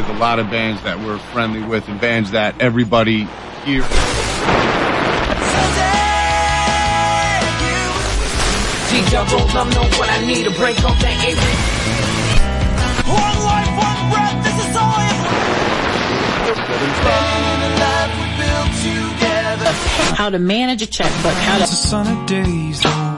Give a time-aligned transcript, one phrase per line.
[0.00, 3.28] with a lot of bands that we're friendly with and bands that everybody
[3.64, 3.84] here.
[8.88, 11.56] G-double, I'm know what I need to break off that apron.
[13.12, 15.10] One life, one breath, this is all I
[20.16, 21.66] How to manage a checkbook, how to...
[21.66, 23.09] sunny days, the warm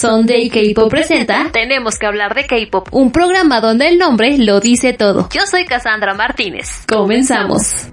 [0.00, 4.94] Sunday K-Pop presenta Tenemos que hablar de K-Pop, un programa donde el nombre lo dice
[4.94, 5.28] todo.
[5.30, 6.86] Yo soy Cassandra Martínez.
[6.88, 7.90] Comenzamos.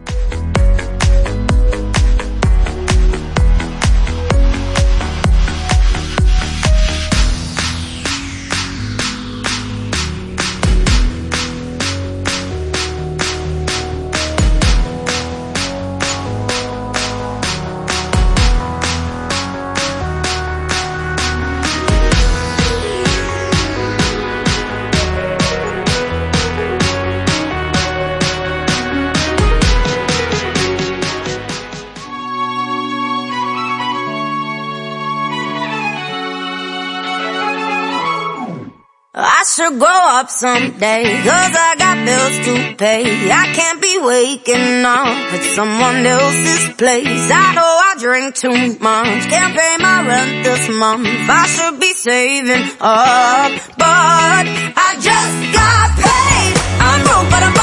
[40.39, 43.31] Someday, cause I got bills to pay.
[43.31, 47.25] I can't be waking up at someone else's place.
[47.31, 51.07] I know I drink too much, can't pay my rent this month.
[51.07, 54.45] I should be saving up, but
[54.77, 56.53] I just got paid.
[56.85, 57.56] I'm broke, but I'm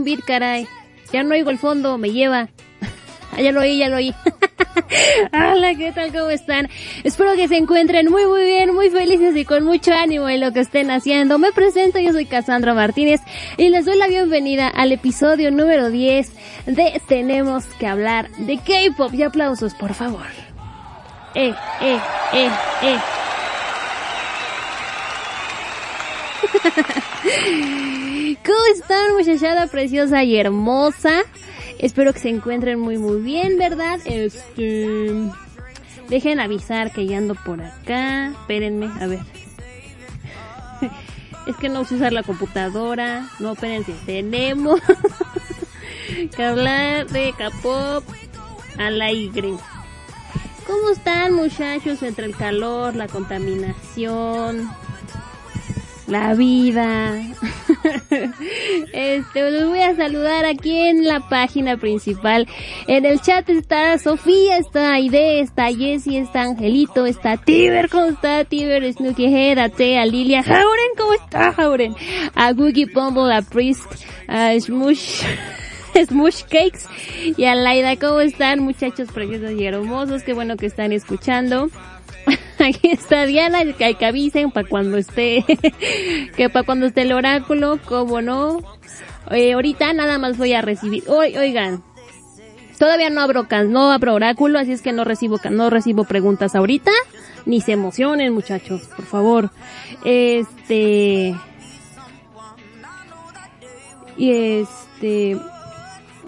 [0.00, 0.66] buen beat, caray.
[1.12, 2.48] Ya no oigo el fondo, me lleva.
[3.32, 4.12] Ah, ya lo oí, ya lo oí.
[5.32, 6.10] Hola, ¿qué tal?
[6.10, 6.68] ¿Cómo están?
[7.04, 10.52] Espero que se encuentren muy, muy bien, muy felices y con mucho ánimo en lo
[10.52, 11.38] que estén haciendo.
[11.38, 13.20] Me presento, yo soy Cassandra Martínez
[13.56, 16.32] y les doy la bienvenida al episodio número 10
[16.66, 19.14] de Tenemos que hablar de K-Pop.
[19.14, 20.26] Y aplausos, por favor.
[21.36, 22.00] Eh, eh,
[22.32, 22.50] eh,
[22.82, 22.98] eh.
[28.44, 31.22] ¿Cómo están muchachada preciosa y hermosa?
[31.78, 33.98] Espero que se encuentren muy muy bien, ¿verdad?
[34.04, 35.12] Este...
[36.08, 38.28] Dejen avisar que ya ando por acá.
[38.28, 39.20] Espérenme, a ver.
[41.46, 43.26] Es que no sé usar la computadora.
[43.40, 43.94] No, espérense.
[44.04, 44.80] Tenemos
[46.36, 48.04] que hablar de K-pop
[48.78, 49.54] al aire.
[50.66, 54.70] ¿Cómo están muchachos entre el calor, la contaminación,
[56.06, 57.14] la vida.
[58.92, 62.46] este, los voy a saludar aquí en la página principal.
[62.86, 68.44] En el chat está Sofía, está Aide, está Jessie, está Angelito, está Tiber, ¿cómo está
[68.44, 68.92] Tiber?
[68.92, 71.94] Snooky Head, a Lilia, Jauren, ¿cómo está Jauren?
[72.34, 73.84] A Googie Bumble, a Priest,
[74.28, 75.22] a Smush.
[76.06, 76.86] Smush Cakes
[77.36, 80.22] y a Laida, ¿cómo están muchachos preciosos y hermosos?
[80.22, 81.68] Qué bueno que están escuchando.
[82.64, 85.44] Aquí está Diana, que, que avisen para cuando esté,
[86.36, 88.58] que para cuando esté el oráculo, cómo no.
[89.30, 91.82] Eh, ahorita nada más voy a recibir, Oy- oigan,
[92.78, 96.90] todavía no abro, no abro oráculo, así es que no recibo, no recibo preguntas ahorita,
[97.46, 99.50] ni se emocionen muchachos, por favor.
[100.04, 101.34] Este,
[104.16, 105.38] y este,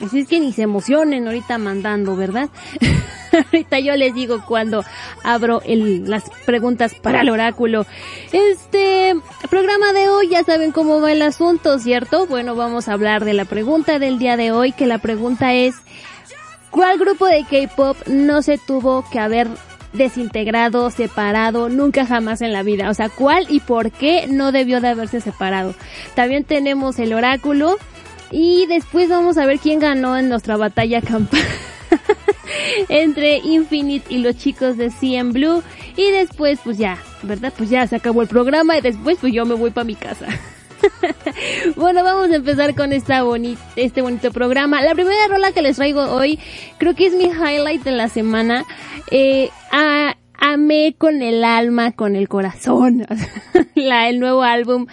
[0.04, 2.48] así es que ni se emocionen ahorita mandando, ¿verdad?
[3.32, 4.84] ahorita yo les digo cuando
[5.22, 7.86] abro el, las preguntas para el oráculo.
[8.32, 9.14] Este
[9.50, 12.26] programa de hoy ya saben cómo va el asunto, ¿cierto?
[12.26, 15.74] Bueno, vamos a hablar de la pregunta del día de hoy, que la pregunta es,
[16.70, 19.48] ¿cuál grupo de K-pop no se tuvo que haber
[19.92, 22.90] desintegrado, separado, nunca jamás en la vida?
[22.90, 25.74] O sea, ¿cuál y por qué no debió de haberse separado?
[26.14, 27.78] También tenemos el oráculo
[28.32, 31.40] y después vamos a ver quién ganó en nuestra batalla campal
[32.88, 35.62] entre Infinite y los chicos de CM Blue
[35.96, 37.52] y después pues ya, ¿verdad?
[37.56, 40.26] Pues ya se acabó el programa y después pues yo me voy para mi casa.
[41.76, 44.82] bueno, vamos a empezar con esta boni este bonito programa.
[44.82, 46.38] La primera rola que les traigo hoy
[46.78, 48.64] creo que es mi highlight de la semana.
[49.10, 49.50] Eh,
[50.38, 53.06] amé con el alma, con el corazón,
[53.74, 54.86] la, el nuevo álbum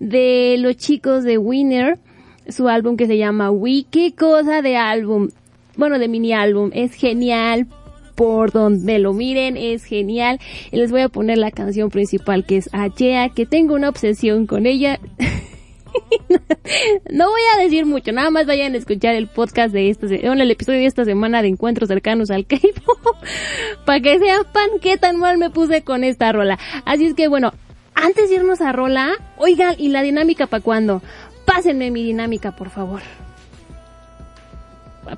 [0.00, 1.98] de los chicos de Winner,
[2.48, 3.84] su álbum que se llama We.
[3.90, 5.28] ¿Qué cosa de álbum?
[5.76, 6.70] Bueno, de mini álbum.
[6.74, 7.66] Es genial
[8.14, 10.40] por donde lo miren, es genial.
[10.72, 14.46] Y les voy a poner la canción principal que es Achea, que tengo una obsesión
[14.46, 14.98] con ella.
[17.10, 20.42] no voy a decir mucho, nada más vayan a escuchar el podcast de esta, bueno,
[20.42, 23.16] el episodio de esta semana de encuentros cercanos al K-pop,
[23.84, 26.58] para que sepan qué tan mal me puse con esta rola.
[26.84, 27.52] Así es que bueno,
[27.94, 31.02] antes de irnos a rola, oigan, ¿y la dinámica para cuándo?
[31.48, 33.00] Pásenme mi dinámica, por favor.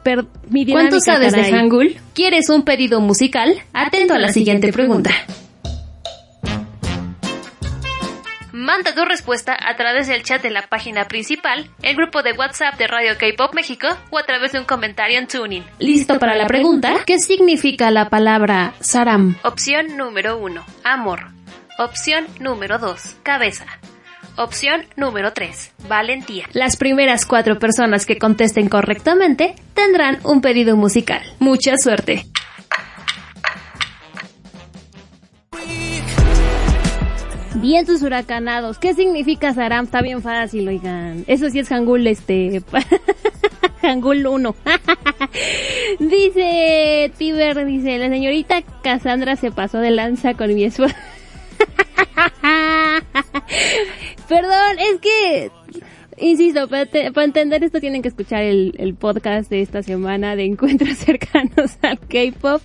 [0.04, 1.52] Per, mi dinámica, ¿Cuánto sabes de.
[1.52, 1.96] Hangul?
[2.14, 3.60] ¿Quieres un pedido musical?
[3.72, 5.10] Atento a la siguiente pregunta.
[8.52, 12.78] Manda tu respuesta a través del chat de la página principal, el grupo de WhatsApp
[12.78, 15.64] de Radio K-Pop México o a través de un comentario en Tuning.
[15.80, 17.02] ¿Listo para la pregunta?
[17.06, 19.36] ¿Qué significa la palabra Saram?
[19.42, 21.30] Opción número 1, amor.
[21.78, 23.66] Opción número 2, cabeza.
[24.42, 26.46] Opción número 3, valentía.
[26.54, 31.20] Las primeras cuatro personas que contesten correctamente tendrán un pedido musical.
[31.40, 32.24] Mucha suerte.
[37.56, 38.78] Vientos huracanados.
[38.78, 39.84] ¿Qué significa Saram?
[39.84, 41.22] Está bien fácil, oigan.
[41.26, 42.62] Eso sí es Hangul, este...
[43.82, 44.56] Hangul 1.
[45.98, 50.96] dice Tiber, dice, la señorita Cassandra se pasó de lanza con mi esposa.
[54.30, 55.50] Perdón, es que...
[56.16, 60.44] Insisto, para, te- para entender esto tienen que escuchar el, podcast de esta semana de
[60.44, 62.62] Encuentros Cercanos al K-Pop.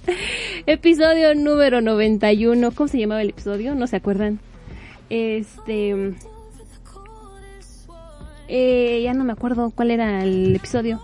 [0.68, 2.70] Episodio número 91.
[2.70, 3.74] ¿Cómo se llamaba el episodio?
[3.74, 4.40] ¿No se acuerdan?
[5.10, 6.14] Este...
[8.48, 11.02] Eh, ya no me acuerdo cuál era el episodio.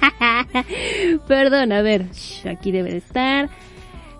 [1.28, 2.06] Perdón, a ver,
[2.50, 3.50] aquí debe de estar.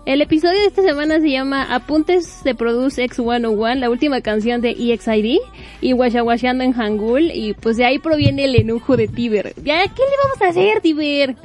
[0.05, 4.71] El episodio de esta semana se llama Apuntes de Produce X101, la última canción de
[4.71, 5.39] EXID
[5.81, 9.53] y Washawashando en Hangul y pues de ahí proviene el enojo de Tiber.
[9.63, 11.35] Ya, ¿qué le vamos a hacer, Tiber?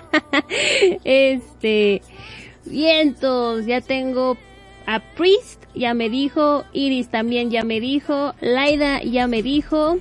[1.04, 2.02] este,
[2.64, 4.36] vientos, ya tengo
[4.86, 9.98] a Priest, ya me dijo, Iris también ya me dijo, Laida ya me dijo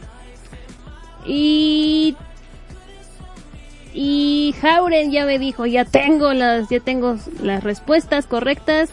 [1.28, 2.16] y
[4.02, 8.90] y Jauren ya me dijo, ya tengo las, ya tengo las respuestas correctas.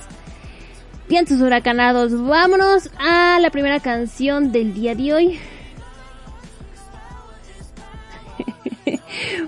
[1.08, 5.38] Vientos huracanados, vámonos a la primera canción del día de hoy.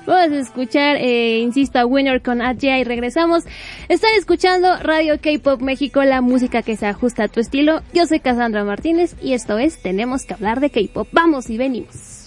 [0.07, 3.43] Vamos a escuchar, eh, insisto, a Winner con Adja y regresamos.
[3.89, 7.83] Están escuchando Radio K-Pop México, la música que se ajusta a tu estilo.
[7.93, 11.09] Yo soy Cassandra Martínez y esto es Tenemos que hablar de K-Pop.
[11.11, 12.18] Vamos y venimos.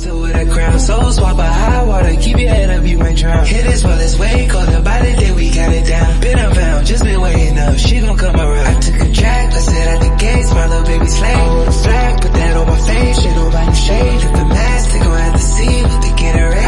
[0.00, 3.46] With a crown, so swap a high water, keep your head up, you might drown.
[3.46, 6.20] Hit as well as way by the day we got it down.
[6.20, 8.66] Been unbound, just been waiting up, she gon' come around.
[8.66, 11.74] I took a track, I said at the gates, my little baby slave.
[11.82, 14.90] Flag, put that on my face, the mask.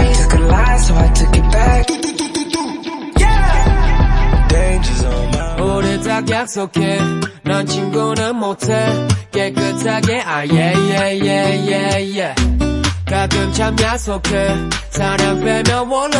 [0.02, 2.11] I took a lie, so I took it back.
[6.12, 6.98] 딱 약속해
[7.42, 8.68] 넌 친구는 못해
[9.30, 12.34] 깨끗하게 아 yeah
[13.06, 14.48] 가끔 참 야속해
[14.90, 16.18] 사랑 빼면 원래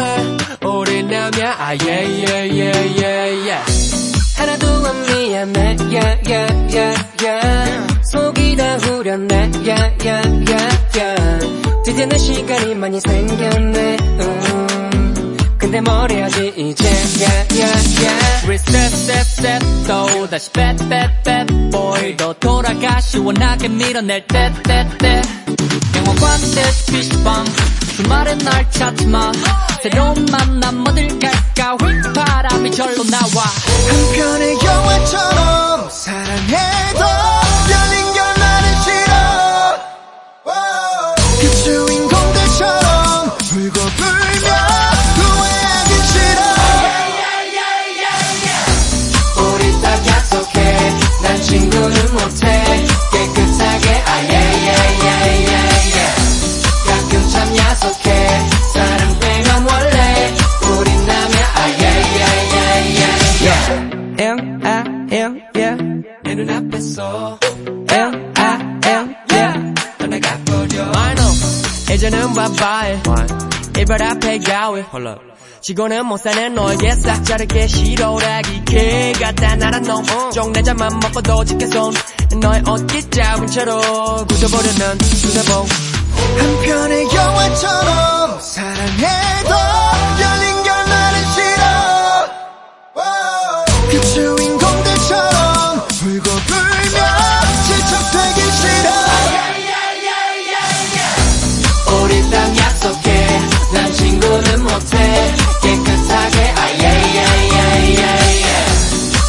[0.64, 3.52] 우리 남야 아 yeah
[4.34, 10.42] 하나도 안 미안해 yeah 속이 다 후련해 yeah
[11.84, 14.71] 드디어 내 시간이 많이 생겼네 음.
[15.80, 16.84] 뭘 해야지 이제.
[17.18, 18.46] Yeah yeah yeah.
[18.46, 22.16] Reset set set 또 다시 bet bet bet boy.
[22.16, 25.22] 너 돌아가 시원하게 밀어낼 때때때.
[25.96, 27.44] 영화관 듯 피시방.
[27.96, 29.32] 주말엔 날 찾지마.
[29.82, 31.76] 새로운 만남 어딜 갈까?
[31.76, 33.44] 휘바람이 절로 나와.
[33.88, 37.51] 한편의 영화처럼 사랑해도
[64.22, 65.82] M I M yeah.
[66.22, 67.40] 내 눈앞에서
[67.90, 69.74] M I M yeah.
[69.98, 70.92] 떠나가 버려.
[70.94, 71.92] I know.
[71.92, 73.00] 이제는 바바이
[73.80, 74.84] 이별 앞에 가위.
[75.60, 78.64] 지고는 못 사는 너에게 싹 자르게 싫어라기.
[78.64, 80.04] 개 같다 나란 놈.
[80.30, 81.92] 쪽내자만 먹고도 지켜손.
[82.40, 83.80] 너의 어깨 잡은 채로
[84.28, 85.66] 굳어버려 난 수다봉.
[86.38, 89.50] 한편의 영화처럼 사랑해도
[90.20, 90.51] 열린
[103.72, 105.34] 난 친구는 못해.
[105.62, 108.04] 깨끗하게 아예예예예예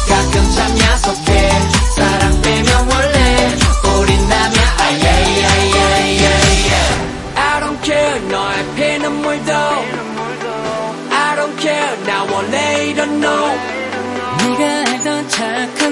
[0.08, 1.50] 가끔 참 야속해.
[1.96, 3.18] 사랑 빼면 원래
[3.98, 4.76] 우린 남야.
[4.80, 6.24] 아예예예예예
[7.36, 9.52] I don't care 너의 피눈물도.
[11.10, 13.30] I don't care 나 원래 이런 놈.
[14.38, 15.83] 네가 알던 착한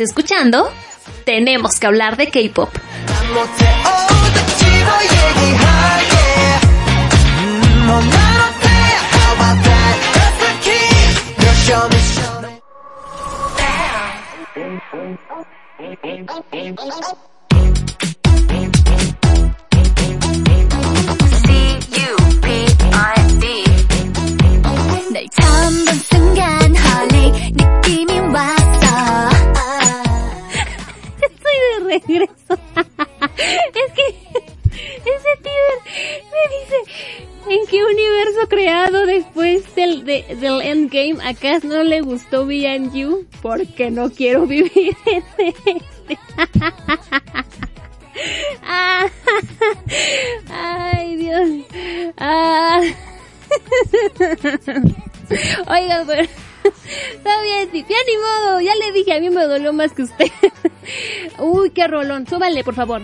[0.00, 0.70] Escuchando
[1.24, 2.70] Tenemos que hablar de K-pop.
[32.08, 34.06] es que
[35.04, 35.66] ese tío
[36.32, 36.78] me dice,
[37.48, 42.46] ¿en qué universo creado después del, de- del Endgame acá no le gustó
[42.92, 43.26] You?
[43.42, 45.54] Porque no quiero vivir en este.
[50.50, 51.48] Ay, Dios.
[52.18, 52.80] Ah.
[55.68, 56.28] Oigan, pero
[57.14, 60.02] está bien, sí, ya ni modo, ya le dije, a mí me dolió más que
[60.02, 60.30] usted.
[61.38, 63.02] Uy, qué rolón, súbale, por favor.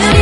[0.00, 0.21] 네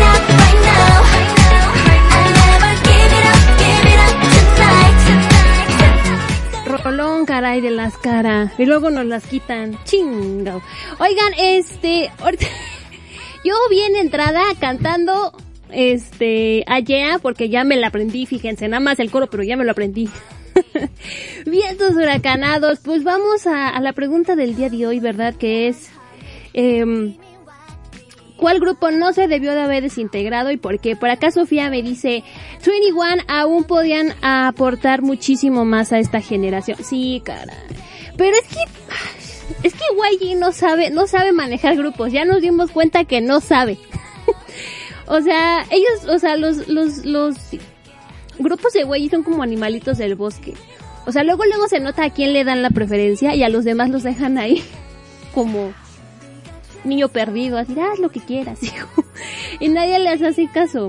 [7.60, 8.52] De las caras.
[8.58, 9.76] Y luego nos las quitan.
[9.84, 10.62] Chingao.
[10.98, 12.10] Oigan, este,
[13.44, 15.34] yo vi en entrada cantando,
[15.70, 19.58] este, a Yeah, porque ya me la aprendí, fíjense, nada más el coro, pero ya
[19.58, 20.08] me lo aprendí.
[21.44, 25.34] Vientos huracanados, pues vamos a, a la pregunta del día de hoy, ¿verdad?
[25.34, 25.90] Que es,
[26.54, 27.14] em,
[28.40, 30.96] ¿Cuál grupo no se debió de haber desintegrado y por qué?
[30.96, 32.24] Por acá Sofía me dice,
[32.66, 36.78] 21 aún podían aportar muchísimo más a esta generación.
[36.82, 37.52] Sí, cara.
[38.16, 39.84] Pero es que, es que
[40.24, 42.12] YG no sabe, no sabe manejar grupos.
[42.12, 43.76] Ya nos dimos cuenta que no sabe.
[45.06, 47.36] o sea, ellos, o sea, los, los, los
[48.38, 50.54] grupos de YG son como animalitos del bosque.
[51.04, 53.64] O sea, luego luego se nota a quién le dan la preferencia y a los
[53.66, 54.64] demás los dejan ahí
[55.34, 55.74] como
[56.84, 59.04] niño perdido, así, haz lo que quieras, hijo.
[59.58, 60.88] Y nadie les hace caso.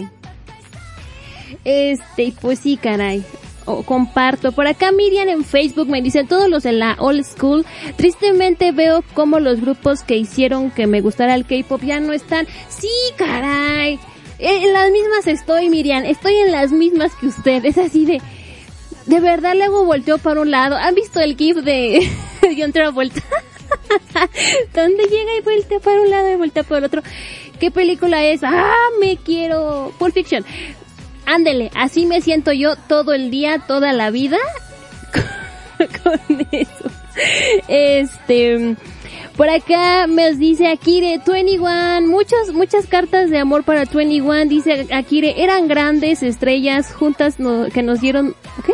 [1.63, 3.23] Este, pues sí, caray.
[3.65, 4.51] O comparto.
[4.51, 7.65] Por acá Miriam en Facebook me dicen todos los de la old school.
[7.95, 12.47] Tristemente veo como los grupos que hicieron que me gustara el K-pop ya no están.
[12.69, 13.99] Sí, caray.
[14.39, 16.03] En las mismas estoy, Miriam.
[16.05, 17.63] Estoy en las mismas que usted.
[17.65, 18.21] Es así de...
[19.05, 20.75] De verdad luego volteó para un lado.
[20.75, 22.07] ¿Han visto el gif de
[22.57, 23.21] John Travolta?
[24.73, 27.01] Donde llega y voltea para un lado y voltea para el otro.
[27.59, 28.41] ¿Qué película es?
[28.43, 29.93] Ah, me quiero.
[29.99, 30.45] Pulp Fiction.
[31.25, 34.37] Ándele, así me siento yo todo el día, toda la vida.
[36.03, 36.89] con eso.
[37.67, 38.75] Este.
[39.37, 45.41] Por acá me dice Akire 21, muchas, muchas cartas de amor para 21, dice Akire,
[45.41, 48.35] eran grandes estrellas juntas no- que nos dieron,
[48.65, 48.73] ¿qué?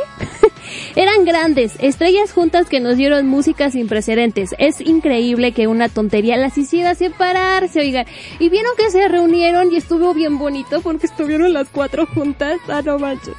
[0.95, 4.55] Eran grandes estrellas juntas que nos dieron música sin precedentes.
[4.57, 8.05] Es increíble que una tontería las hiciera separarse, oigan.
[8.39, 12.57] Y vieron que se reunieron y estuvo bien bonito porque estuvieron las cuatro juntas.
[12.67, 13.35] Ah, no manches.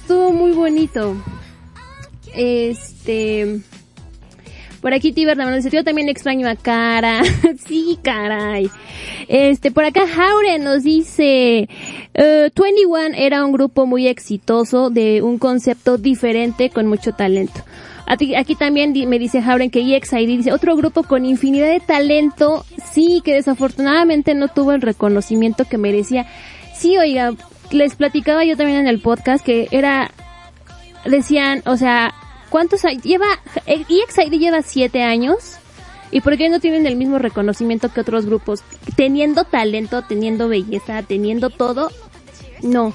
[0.00, 1.16] Estuvo muy bonito.
[2.34, 3.60] Este...
[4.84, 7.22] Por aquí Tiber dice, yo también extraño a Cara.
[7.66, 8.70] sí, caray.
[9.28, 11.70] Este, por acá Jaure nos dice,
[12.12, 17.64] eh, 21 era un grupo muy exitoso de un concepto diferente con mucho talento.
[18.04, 23.22] Aquí, también me dice Jauren que EXID dice, otro grupo con infinidad de talento, sí,
[23.24, 26.26] que desafortunadamente no tuvo el reconocimiento que merecía.
[26.74, 27.32] Sí, oiga,
[27.70, 30.10] les platicaba yo también en el podcast que era,
[31.06, 32.12] decían, o sea,
[32.54, 33.02] ¿cuántos años?
[33.02, 33.26] Lleva,
[33.66, 35.58] EXID lleva siete años.
[36.12, 38.62] ¿Y por qué no tienen el mismo reconocimiento que otros grupos?
[38.94, 41.90] Teniendo talento, teniendo belleza, teniendo todo.
[42.62, 42.94] No.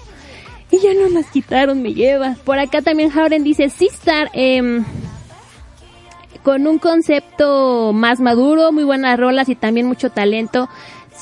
[0.71, 2.37] Y ya no las quitaron, me lleva.
[2.45, 4.81] Por acá también Jauren dice, Sistar, eh,
[6.41, 10.69] con un concepto más maduro, muy buenas rolas y también mucho talento.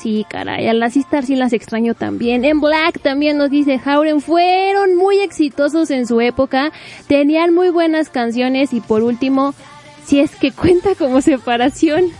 [0.00, 2.44] Sí, caray, a las Sistar sí las extraño también.
[2.44, 6.70] En Black también nos dice Hauren, fueron muy exitosos en su época,
[7.08, 9.54] tenían muy buenas canciones y por último,
[10.06, 12.12] si es que cuenta como separación,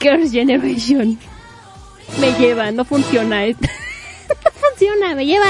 [0.00, 1.18] Girls' Generation.
[2.20, 3.66] Me lleva, no funciona esto.
[4.28, 5.48] no funciona, me lleva.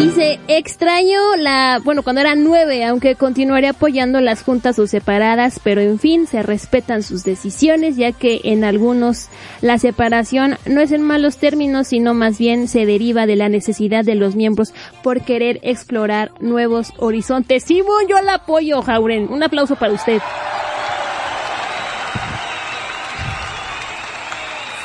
[0.00, 5.82] Dice, extraño la, bueno, cuando eran nueve, aunque continuaré apoyando las juntas o separadas, pero
[5.82, 9.28] en fin, se respetan sus decisiones, ya que en algunos
[9.60, 14.02] la separación no es en malos términos, sino más bien se deriva de la necesidad
[14.02, 17.62] de los miembros por querer explorar nuevos horizontes.
[17.64, 19.30] Sí, bueno, yo la apoyo, Jauren.
[19.30, 20.22] Un aplauso para usted.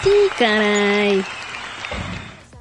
[0.03, 1.23] Sí, caray.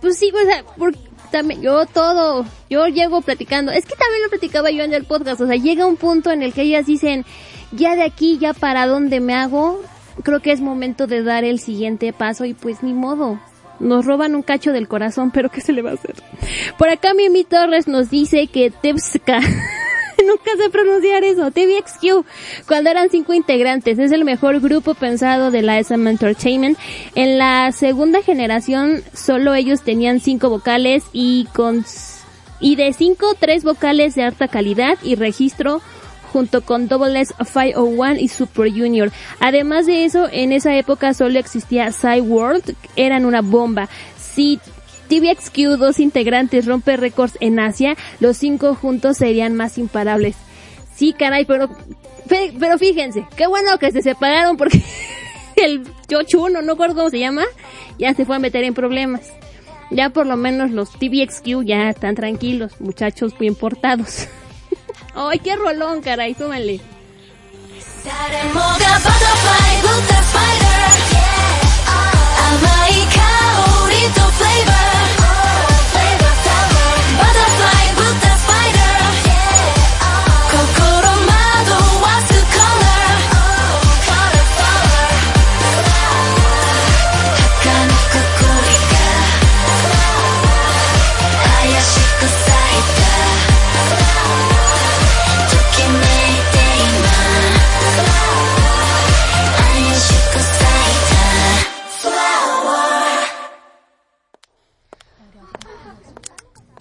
[0.00, 0.94] Pues sí, o sea, por,
[1.30, 5.40] también, yo todo, yo llego platicando, es que también lo platicaba yo en el podcast,
[5.40, 7.24] o sea, llega un punto en el que ellas dicen,
[7.72, 9.82] ya de aquí, ya para dónde me hago,
[10.22, 13.40] creo que es momento de dar el siguiente paso y pues ni modo.
[13.80, 16.14] Nos roban un cacho del corazón, pero ¿qué se le va a hacer?
[16.78, 19.40] Por acá Mimi Torres nos dice que Tepska
[20.26, 22.26] nunca sé pronunciar eso, TVXQ,
[22.66, 26.78] cuando eran cinco integrantes, es el mejor grupo pensado de la SM Entertainment.
[27.14, 31.84] En la segunda generación solo ellos tenían cinco vocales y con
[32.60, 35.82] y de cinco, tres vocales de alta calidad y registro
[36.32, 39.12] junto con Double S 501 y Super Junior.
[39.38, 41.90] Además de eso, en esa época solo existía
[42.22, 43.88] World, eran una bomba.
[45.08, 50.36] TVXQ, dos integrantes, rompe récords en Asia, los cinco juntos serían más imparables.
[50.94, 51.68] Sí, caray, pero,
[52.28, 54.82] pero fíjense, qué bueno que se separaron porque
[55.56, 57.44] el Chochuno, no recuerdo cómo se llama,
[57.98, 59.32] ya se fue a meter en problemas.
[59.90, 64.26] Ya por lo menos los TVXQ ya están tranquilos, muchachos bien portados.
[65.14, 66.34] ¡Ay, qué rolón, caray!
[72.44, 75.23] 甘い香りとフレーバー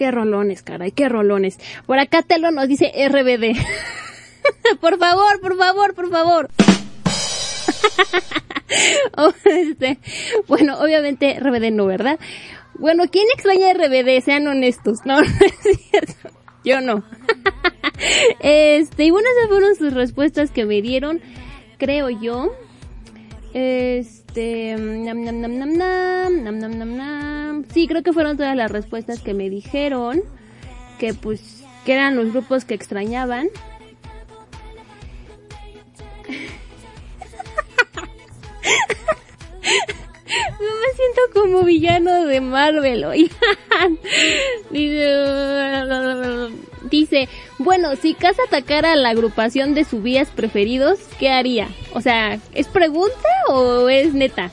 [0.03, 1.57] Qué rolones, caray, qué rolones.
[1.85, 3.55] Por acá Telo nos dice RBD.
[4.81, 6.49] por favor, por favor, por favor.
[9.15, 9.99] Oh, este,
[10.47, 12.19] bueno, obviamente RBD no, ¿verdad?
[12.73, 14.21] Bueno, ¿quién extraña RBD?
[14.25, 15.05] Sean honestos.
[15.05, 16.29] No, no es cierto.
[16.65, 17.05] Yo no.
[18.39, 21.21] este, y bueno, esas fueron sus respuestas que me dieron,
[21.77, 22.51] creo yo.
[23.53, 28.71] Este, nam, nam, nam, nam, nam, nam, nam, nam, Sí, creo que fueron todas las
[28.71, 30.21] respuestas que me dijeron.
[30.99, 33.47] Que pues, que eran los grupos que extrañaban.
[40.27, 43.99] me siento como villano de Marvel, oigan.
[46.89, 51.69] Dice, bueno, si Casa atacara a la agrupación de vías preferidos, ¿qué haría?
[51.93, 54.51] O sea, ¿es pregunta o es neta?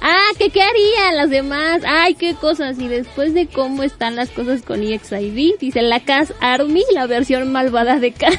[0.00, 1.82] Ah, ¿qué, qué harían las demás?
[1.86, 2.78] Ay, qué cosas.
[2.78, 7.50] Y después de cómo están las cosas con EXID, dice la CAS Army, la versión
[7.50, 8.28] malvada de K.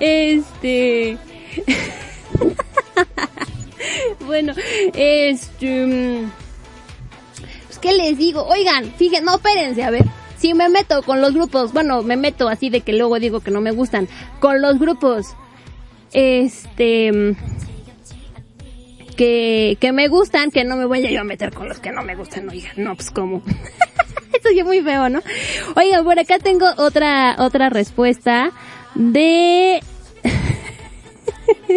[0.00, 1.18] este...
[4.20, 4.54] bueno,
[4.94, 5.86] este...
[5.86, 6.30] Mm,
[7.66, 8.44] pues, ¿qué les digo?
[8.44, 10.04] Oigan, fíjense, no, espérense, a ver.
[10.36, 13.50] Si me meto con los grupos, bueno, me meto así de que luego digo que
[13.50, 14.08] no me gustan.
[14.40, 15.34] Con los grupos,
[16.12, 17.36] este...
[19.16, 21.92] Que, que me gustan, que no me voy a yo a meter con los que
[21.92, 23.42] no me gustan, oigan, no, pues como.
[24.32, 25.22] Esto es muy feo, ¿no?
[25.76, 28.50] Oiga, por acá tengo otra, otra respuesta
[28.96, 29.80] de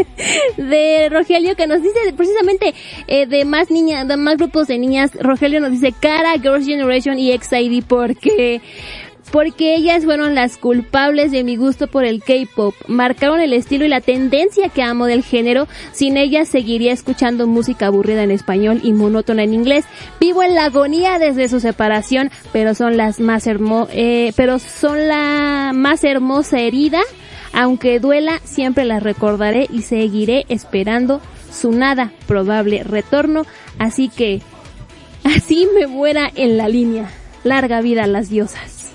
[0.57, 2.73] de Rogelio que nos dice precisamente
[3.07, 5.11] eh, de más niñas, de más grupos de niñas.
[5.19, 8.61] Rogelio nos dice Cara, Girls Generation y XID porque
[9.31, 12.73] porque ellas fueron las culpables de mi gusto por el K-pop.
[12.87, 15.67] Marcaron el estilo y la tendencia que amo del género.
[15.91, 19.85] Sin ellas seguiría escuchando música aburrida en español y monótona en inglés.
[20.19, 25.07] Vivo en la agonía desde su separación, pero son las más hermo eh, pero son
[25.07, 27.01] la más hermosa herida
[27.53, 33.45] aunque duela, siempre las recordaré y seguiré esperando su nada probable retorno,
[33.79, 34.41] así que
[35.23, 37.09] así me muera en la línea.
[37.43, 38.91] Larga vida a las diosas.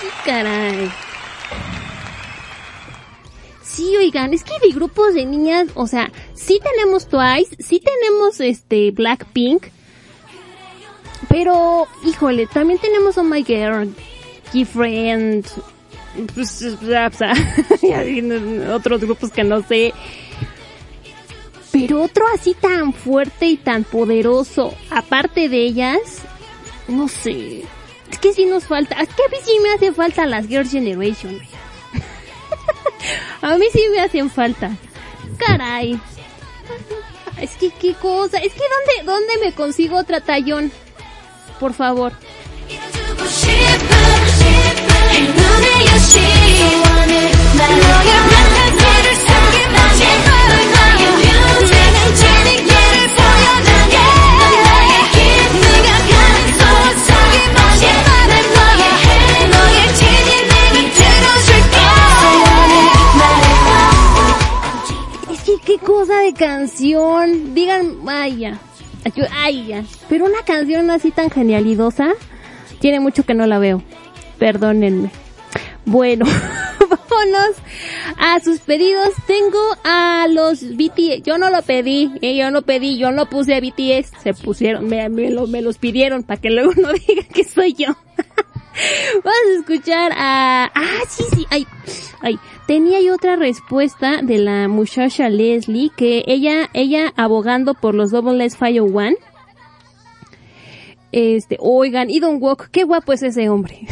[0.00, 0.90] sí, caray.
[3.62, 8.38] Sí, oigan, es que de grupos de niñas, o sea, sí tenemos Twice, sí tenemos
[8.40, 9.64] este Blackpink,
[11.32, 13.88] pero, híjole, también tenemos Oh My Girl,
[14.52, 15.42] Key Friend,
[16.34, 17.10] pues, sea,
[18.74, 19.94] otros grupos que no sé.
[21.72, 26.00] Pero otro así tan fuerte y tan poderoso, aparte de ellas,
[26.86, 27.62] no sé.
[28.10, 30.70] Es que sí nos falta, es que a mí sí me hace falta las Girls
[30.70, 31.40] Generation.
[33.40, 34.76] a mí sí me hacen falta.
[35.38, 35.98] Caray.
[37.40, 40.70] Es que qué cosa, es que dónde, dónde me consigo otra tallón.
[41.62, 42.12] Por favor.
[65.64, 67.54] Qué cosa de canción.
[67.54, 68.58] Digan, vaya.
[69.32, 69.84] Ay, ya.
[70.08, 72.12] Pero una canción así tan genialidosa,
[72.80, 73.82] tiene mucho que no la veo.
[74.38, 75.10] Perdónenme.
[75.84, 76.24] Bueno,
[76.80, 77.56] vámonos
[78.18, 79.10] a sus pedidos.
[79.26, 81.22] Tengo a los BTS.
[81.24, 84.12] Yo no lo pedí, eh, yo no pedí, yo no puse a BTS.
[84.22, 87.74] Se pusieron, me, me, lo, me los pidieron para que luego no diga que soy
[87.74, 87.96] yo.
[89.24, 90.70] Vamos a escuchar a...
[90.74, 91.66] Ah, sí, sí, ay,
[92.20, 92.38] ay.
[92.66, 98.44] Tenía yo otra respuesta de la muchacha Leslie que ella, ella abogando por los Double
[98.44, 99.16] S Fire One.
[101.10, 103.80] Este, oigan, y Don Walk, qué guapo es ese hombre.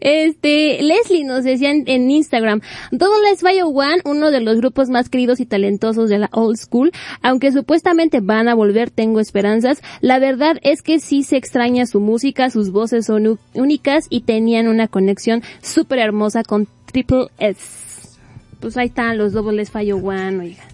[0.00, 5.40] Este, Leslie nos decía en, Instagram, Double Fire One, uno de los grupos más queridos
[5.40, 6.92] y talentosos de la old school,
[7.22, 12.00] aunque supuestamente van a volver, tengo esperanzas, la verdad es que sí se extraña su
[12.00, 18.18] música, sus voces son únicas y tenían una conexión súper hermosa con Triple S.
[18.60, 20.68] Pues ahí están los Double S Fire One, oigan.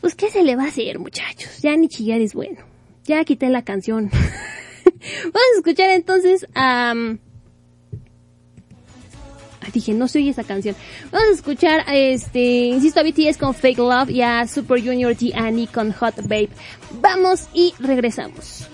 [0.00, 2.58] Pues qué se le va a hacer, muchachos, ya ni chillar es bueno.
[3.04, 4.10] Ya quité la canción.
[5.24, 6.92] Vamos a escuchar entonces a...
[9.60, 10.76] Ay, dije, no se oye esa canción.
[11.10, 15.32] Vamos a escuchar, este, insisto, a BTS con Fake Love y a Super Junior T
[15.34, 16.50] Annie con Hot Babe.
[17.00, 18.68] Vamos y regresamos.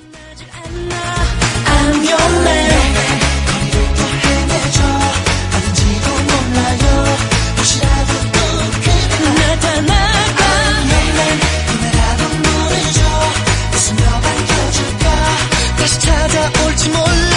[16.04, 17.33] 찾아올지 몰라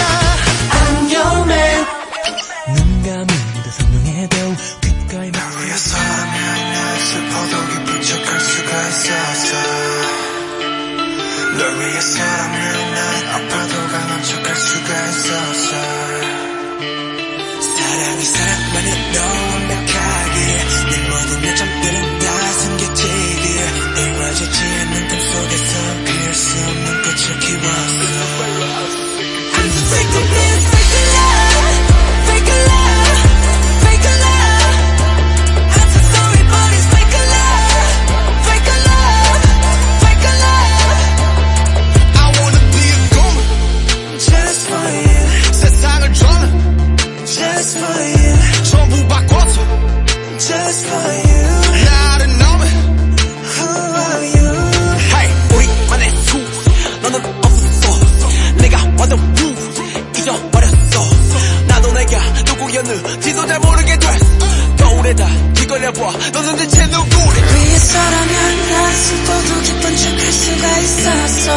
[65.88, 66.30] 뒤걸려봐.
[66.32, 67.54] 너는 대체 누구래?
[67.54, 71.52] 위해서라면 난 슬퍼도 기쁜 척할 수가 있었어?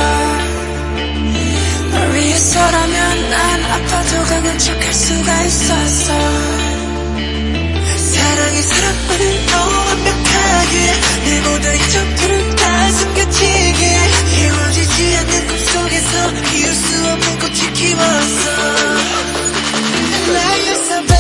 [1.91, 6.13] 널 위해서라면 난 아파도 강한 척할 수가 있었어?
[8.11, 13.97] 사랑이 사랑만을 더 완벽하게 내 모든 이점들은 다 숨겨지게
[14.37, 18.51] 이루어지지 않는 꿈속에서 피울 수 없는 꽃을 키웠어.
[20.33, 21.11] 나였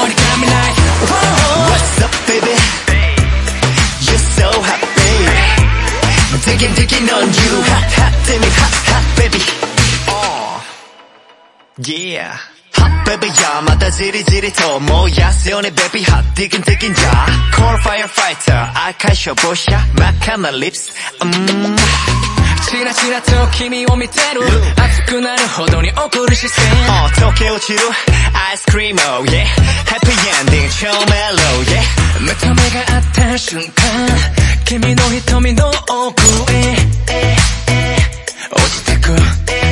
[0.00, 2.54] Shorty got me like, whoa What's up, baby?
[4.06, 5.36] You're so hot, baby.
[6.44, 7.52] Digging, digging on you.
[7.70, 9.40] Hot, hot, damn it, hot, hot, baby.
[10.08, 10.64] Oh,
[11.78, 12.36] yeah.
[12.76, 17.26] Hot baby, 야, 마다 지리지리 더 뭐야, 세연의 baby, hot, digging, digging, 야.
[17.54, 22.09] Call firefighter, I can show 보샤, mac on my lips, 음.
[22.71, 24.39] チラチラと君を見てる。
[24.77, 27.79] 熱くなるほどに怒る視線、uh, 溶け落ちる。
[28.33, 29.43] アイスクリーム oh yeah
[29.89, 31.35] ハッピーエンディング超メロ
[31.67, 31.81] yeah
[32.25, 33.71] 目と目が合った瞬間
[34.63, 36.77] 君の瞳の奥へ。
[38.51, 39.70] 落ちてく。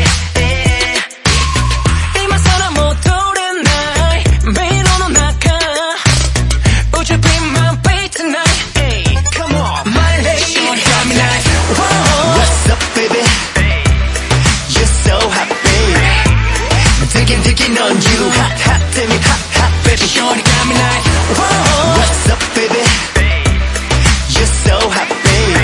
[17.81, 21.95] On you Hot hot damn it hot hot baby Shorty got me like, whoa.
[21.95, 22.83] What's up baby?
[24.35, 25.63] You're so hot baby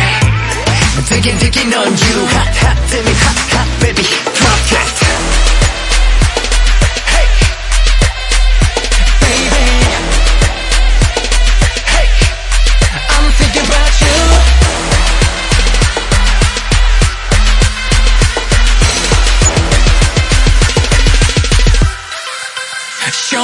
[1.12, 4.04] Digging digging on you Hot hot damn it hot hot baby.
[4.32, 4.95] Drop it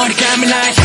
[0.02, 0.81] Shorty got me like,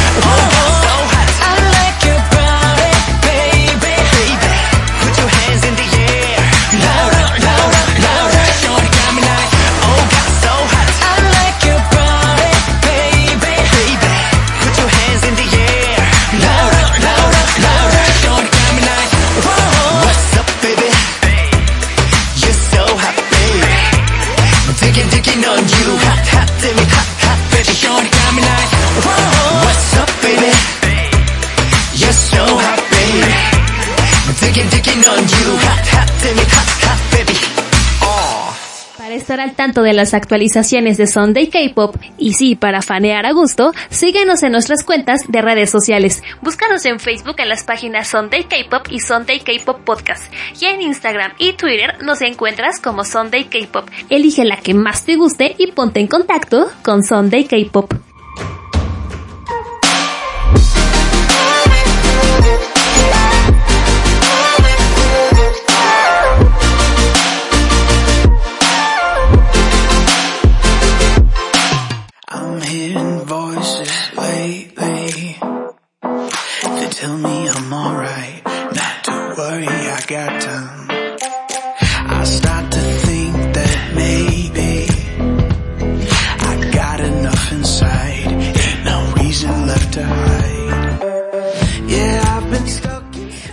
[39.47, 44.43] al tanto de las actualizaciones de Sunday K-Pop y sí, para fanear a gusto, síguenos
[44.43, 46.23] en nuestras cuentas de redes sociales.
[46.43, 50.33] Búscanos en Facebook en las páginas Sunday K-Pop y Sunday K-Pop Podcast.
[50.61, 53.89] Y en Instagram y Twitter nos encuentras como Sunday K-Pop.
[54.11, 57.93] Elige la que más te guste y ponte en contacto con Sunday K-Pop.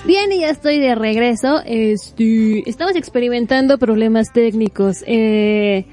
[0.05, 1.61] Bien, y ya estoy de regreso.
[1.65, 5.01] Este, estamos experimentando problemas técnicos.
[5.07, 5.85] Eh,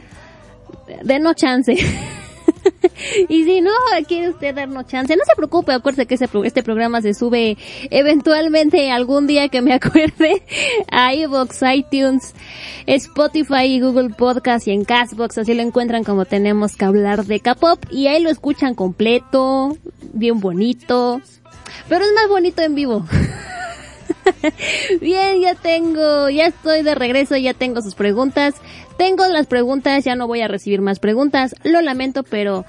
[1.05, 1.73] denos chance.
[3.29, 3.71] y si no
[4.09, 7.57] quiere usted darnos chance, no se preocupe, acuérdese que este programa se sube
[7.91, 10.43] eventualmente algún día que me acuerde
[10.91, 12.35] a iVoox, iTunes,
[12.87, 17.39] Spotify y Google Podcast y en Castbox, así lo encuentran como tenemos que hablar de
[17.39, 19.77] K-pop y ahí lo escuchan completo,
[20.13, 21.21] bien bonito,
[21.89, 23.07] pero es más bonito en vivo.
[25.01, 28.55] Bien, ya tengo, ya estoy de regreso, ya tengo sus preguntas.
[28.97, 31.55] Tengo las preguntas, ya no voy a recibir más preguntas.
[31.65, 32.65] Lo lamento, pero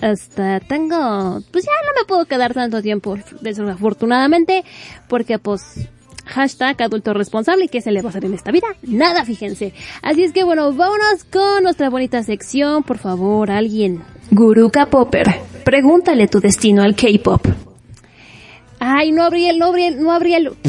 [0.00, 4.64] hasta tengo, pues ya no me puedo quedar tanto tiempo, desafortunadamente,
[5.08, 5.88] porque pues
[6.24, 8.66] hashtag adulto responsable, ¿qué se le va a hacer en esta vida?
[8.82, 9.72] Nada, fíjense.
[10.02, 14.02] Así es que bueno, vámonos con nuestra bonita sección, por favor, alguien.
[14.30, 15.26] Guru K-Popper,
[15.64, 17.71] pregúntale tu destino al K-Pop.
[18.84, 20.50] Ay, no abrí el, no abrí el, no abrí el...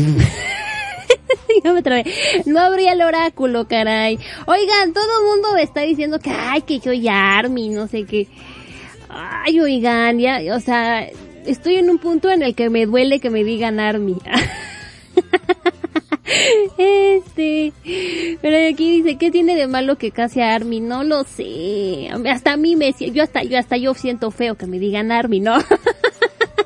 [2.46, 4.20] No abría el oráculo, caray.
[4.46, 8.06] Oigan, todo el mundo me está diciendo que, ay, que yo ya Army, no sé
[8.06, 8.28] qué.
[9.10, 11.08] Ay, oigan, ya, o sea,
[11.46, 14.18] estoy en un punto en el que me duele que me digan Army.
[16.78, 17.74] Este,
[18.42, 20.80] pero aquí dice, ¿qué tiene de malo que casi a Army?
[20.80, 22.10] No lo sé.
[22.28, 25.40] Hasta a mí me, yo hasta, yo hasta yo siento feo que me digan Army,
[25.40, 25.58] ¿no?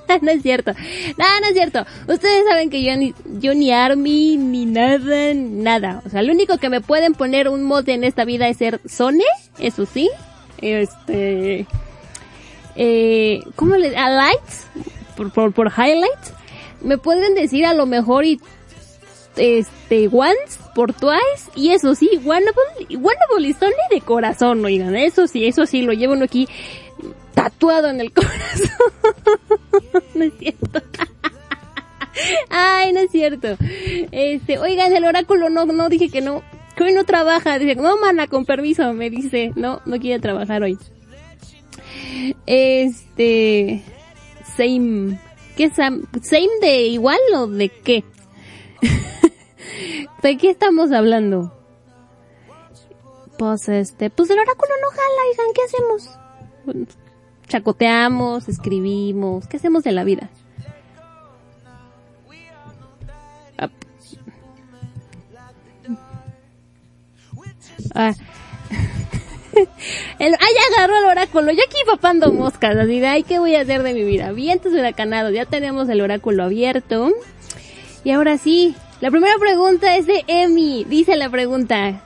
[0.22, 0.74] no es cierto.
[1.18, 1.86] No, no es cierto.
[2.08, 6.02] Ustedes saben que yo ni, yo ni Army, ni nada, nada.
[6.06, 8.82] O sea, lo único que me pueden poner un mod en esta vida es ser
[8.86, 9.24] Sone,
[9.60, 10.10] eso sí.
[10.60, 11.68] Este,
[12.76, 14.68] eh, ¿cómo le, a lights?
[15.16, 16.34] Por, por, por highlights.
[16.82, 18.40] Me pueden decir a lo mejor y,
[19.36, 21.52] este, once por twice.
[21.56, 22.54] Y eso sí, Wannable,
[22.92, 24.96] Wannable y Sone de corazón, oigan.
[24.96, 26.48] Eso sí, eso sí, lo llevo uno aquí
[27.42, 28.70] tatuado en el corazón.
[30.16, 30.82] no es cierto.
[32.50, 33.50] Ay, no es cierto.
[34.12, 36.42] Este, oigan, el oráculo no, no dije que no,
[36.76, 37.60] que hoy no trabaja.
[37.60, 40.78] Dice, no, mana, con permiso, me dice, no, no quiere trabajar hoy.
[42.48, 43.84] Este,
[44.58, 45.20] same,
[45.56, 48.04] ¿qué es sam- same de igual o de qué?
[50.24, 51.54] ¿De qué estamos hablando?
[53.38, 56.20] Pues este, pues el oráculo no jala, oigan, ¿qué hacemos?
[57.48, 60.30] Chacoteamos, escribimos, ¿qué hacemos de la vida?
[63.58, 63.70] Ah.
[67.96, 68.14] Ah.
[70.20, 71.52] El, ya agarró el oráculo.
[71.52, 74.32] Yo aquí papando moscas, así de, ay, ¿qué voy a hacer de mi vida?
[74.32, 77.12] Vientos huracanados, ya tenemos el oráculo abierto.
[78.04, 80.86] Y ahora sí, la primera pregunta es de Emi.
[80.88, 82.04] Dice la pregunta,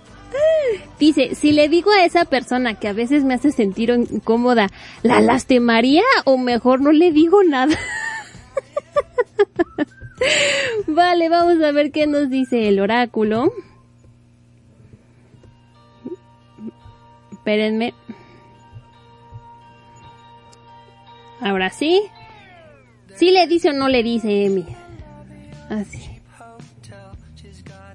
[0.99, 4.69] Dice, si le digo a esa persona que a veces me hace sentir incómoda,
[5.01, 7.75] ¿la lastimaría o mejor no le digo nada?
[10.88, 13.51] vale, vamos a ver qué nos dice el oráculo.
[17.32, 17.95] Espérenme.
[21.39, 22.03] Ahora sí.
[23.15, 24.65] ¿Sí le dice o no le dice Emi?
[25.69, 26.07] Así.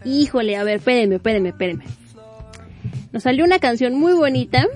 [0.04, 1.84] Híjole, a ver, espérenme, espérenme, espérenme.
[3.16, 4.66] Nos salió una canción muy bonita,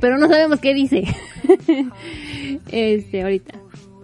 [0.00, 1.04] pero no sabemos qué dice.
[2.72, 3.60] este, ahorita.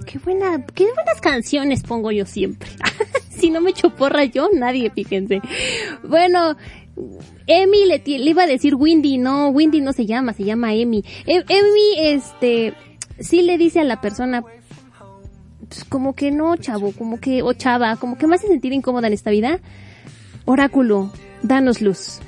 [0.06, 2.70] Qué buena, qué buenas canciones pongo yo siempre.
[3.28, 5.40] si no me echo porra yo, nadie, fíjense.
[6.04, 6.56] Bueno,
[7.48, 11.04] Emi le, le iba a decir Windy, no, Windy no se llama, se llama Emi.
[11.26, 12.72] E- Emi, este,
[13.18, 17.96] sí le dice a la persona, pues, como que no, chavo, como que, o chava,
[17.96, 19.58] como que me hace sentir incómoda en esta vida.
[20.44, 22.20] Oráculo, danos luz.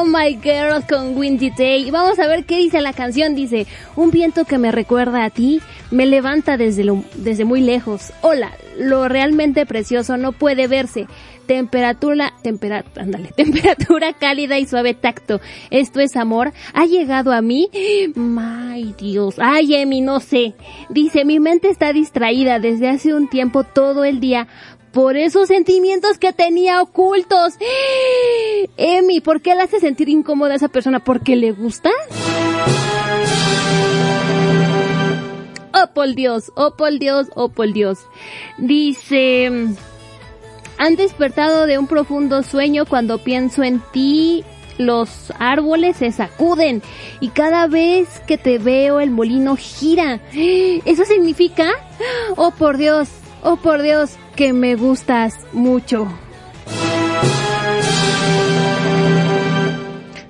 [0.00, 1.90] Oh My Girl con Windy Day.
[1.90, 3.34] Vamos a ver qué dice la canción.
[3.34, 8.12] Dice, un viento que me recuerda a ti, me levanta desde, lo, desde muy lejos.
[8.20, 11.08] Hola, lo realmente precioso no puede verse.
[11.46, 15.40] Temperatura, temperatura, ándale, temperatura cálida y suave tacto.
[15.70, 16.52] Esto es amor.
[16.74, 17.68] ¿Ha llegado a mí?
[18.38, 19.34] Ay, Dios.
[19.38, 20.54] Ay, Emi, no sé.
[20.90, 24.46] Dice, mi mente está distraída desde hace un tiempo todo el día
[24.92, 27.54] por esos sentimientos que tenía ocultos.
[28.76, 31.04] Emi, ¿por qué le hace sentir incómoda a esa persona?
[31.04, 31.90] ¿Porque le gusta?
[35.74, 37.98] Oh, por Dios, oh, por Dios, oh, por Dios.
[38.56, 39.46] Dice,
[40.78, 44.44] han despertado de un profundo sueño cuando pienso en ti.
[44.78, 46.82] Los árboles se sacuden
[47.18, 50.20] y cada vez que te veo el molino gira.
[50.32, 51.70] ¿Eso significa?
[52.36, 53.08] Oh por Dios,
[53.42, 56.08] oh por Dios, que me gustas mucho.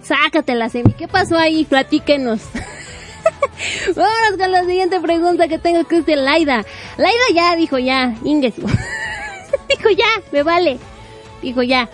[0.02, 0.92] Sácatela, Semi.
[0.92, 1.64] ¿Qué pasó ahí?
[1.64, 2.40] Platíquenos.
[3.88, 6.64] Vámonos con la siguiente pregunta que tengo que es de Laida.
[6.96, 8.54] Laida ya dijo ya, Inges.
[9.68, 10.78] dijo ya, me vale.
[11.42, 11.90] Dijo ya.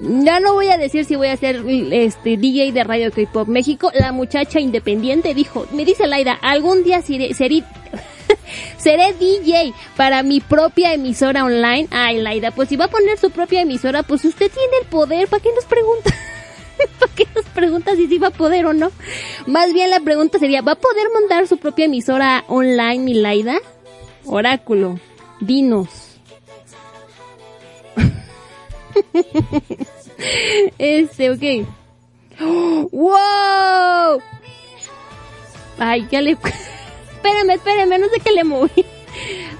[0.00, 3.90] Ya no voy a decir si voy a ser este DJ de Radio K-Pop México.
[3.94, 7.62] La muchacha independiente dijo, me dice Laida, algún día seré, seré,
[8.82, 11.88] seré DJ para mi propia emisora online.
[11.90, 15.28] Ay, Laida, pues si va a poner su propia emisora, pues usted tiene el poder.
[15.28, 16.10] ¿Para qué nos pregunta?
[16.98, 18.90] ¿Para qué nos pregunta si sí va a poder o no?
[19.46, 23.58] Más bien la pregunta sería, ¿va a poder montar su propia emisora online, mi Laida?
[24.24, 24.98] Oráculo,
[25.40, 25.88] dinos.
[30.78, 31.68] este, ok.
[32.92, 34.20] ¡Wow!
[35.78, 36.36] Ay, ya le...
[37.22, 38.84] espérame, espérame, no sé qué le moví.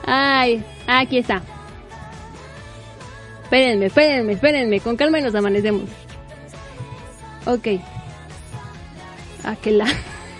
[0.04, 1.42] Ay, aquí está.
[3.44, 5.88] Espérenme, espérenme, espérenme, con calma y nos amanecemos.
[7.46, 7.80] Ok.
[9.44, 9.86] Aquela.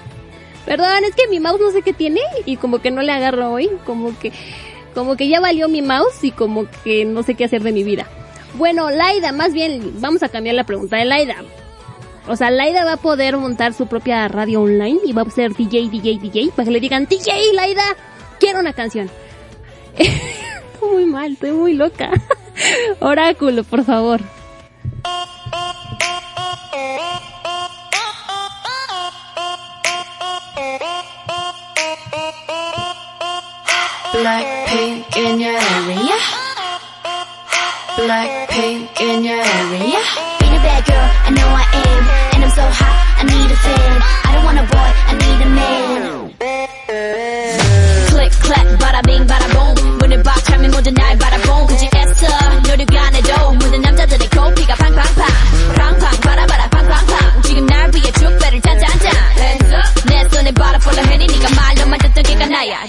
[0.66, 3.52] Perdón, es que mi mouse no sé qué tiene y como que no le agarro
[3.52, 4.32] hoy, como que
[4.94, 7.82] como que ya valió mi mouse y como que no sé qué hacer de mi
[7.82, 8.06] vida.
[8.54, 11.36] Bueno, Laida, más bien vamos a cambiar la pregunta de Laida.
[12.28, 15.54] O sea, Laida va a poder montar su propia radio online y va a ser
[15.54, 17.82] DJ, DJ, DJ para que le digan, DJ, Laida,
[18.38, 19.10] quiero una canción.
[19.96, 22.10] estoy muy mal, estoy muy loca.
[23.00, 24.20] Oráculo, por favor.
[34.12, 36.16] Blackpink in your area.
[37.96, 40.31] Blackpink in your area.
[40.61, 42.03] Being a bad girl, I know I am.
[42.33, 43.93] And I'm so hot, I need a fan.
[44.25, 46.01] I don't want a boy, I need a man.
[48.11, 49.97] Click, clap, bada bing, bada boom.
[49.99, 52.27] 문을 박 차면 모든 날 바라본 그지 애써
[52.63, 55.27] 노력 안 해도 모든 남자들의 코피가 팡팡팡.
[55.75, 57.41] 팡팡, 바라바라 팡팡팡.
[57.43, 59.15] 지금 날 위해 축배를 짠짠짠.
[59.37, 60.07] Hands up.
[60.07, 62.85] 내 손에 바라 follow 해니 네가 말로만 듣던 걔가 나야.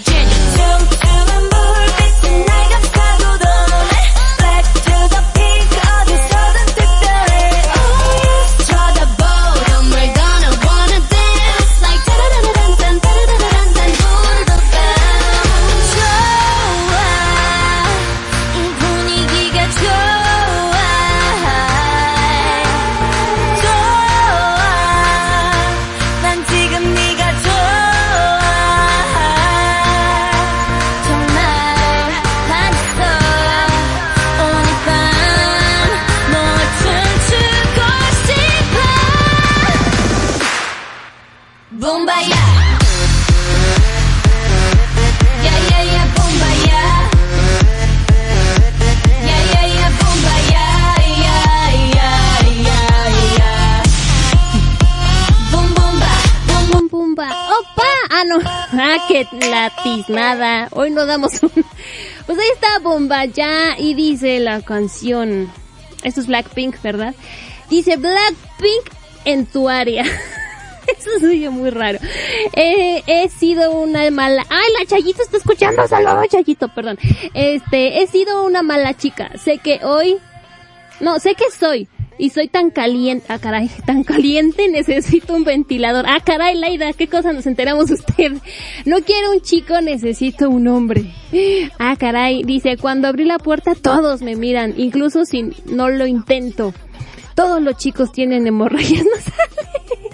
[58.98, 59.08] No.
[59.08, 60.70] Qué latiznada.
[60.72, 61.52] Hoy no damos un...
[62.26, 65.52] Pues ahí está Bomba ya y dice la canción.
[66.04, 67.14] Esto es Blackpink, ¿verdad?
[67.70, 68.90] Dice Blackpink
[69.26, 70.04] en tu área.
[70.88, 72.00] Eso oye muy raro.
[72.54, 74.46] Eh, he sido una mala...
[74.50, 75.88] ¡Ay, la Chayito está escuchando!
[75.88, 76.68] ¡Saludos, Chayito!
[76.70, 76.98] Perdón.
[77.34, 79.32] Este, he sido una mala chica.
[79.38, 80.18] Sé que hoy...
[81.00, 81.88] No, sé que soy.
[82.18, 86.06] Y soy tan caliente, ah caray, tan caliente, necesito un ventilador.
[86.08, 88.34] Ah caray, Laida, qué cosa nos enteramos usted.
[88.86, 91.12] No quiero un chico, necesito un hombre.
[91.80, 96.74] Ah caray, dice, cuando abrí la puerta todos me miran, incluso si no lo intento.
[97.36, 100.14] Todos los chicos tienen hemorragias nasales.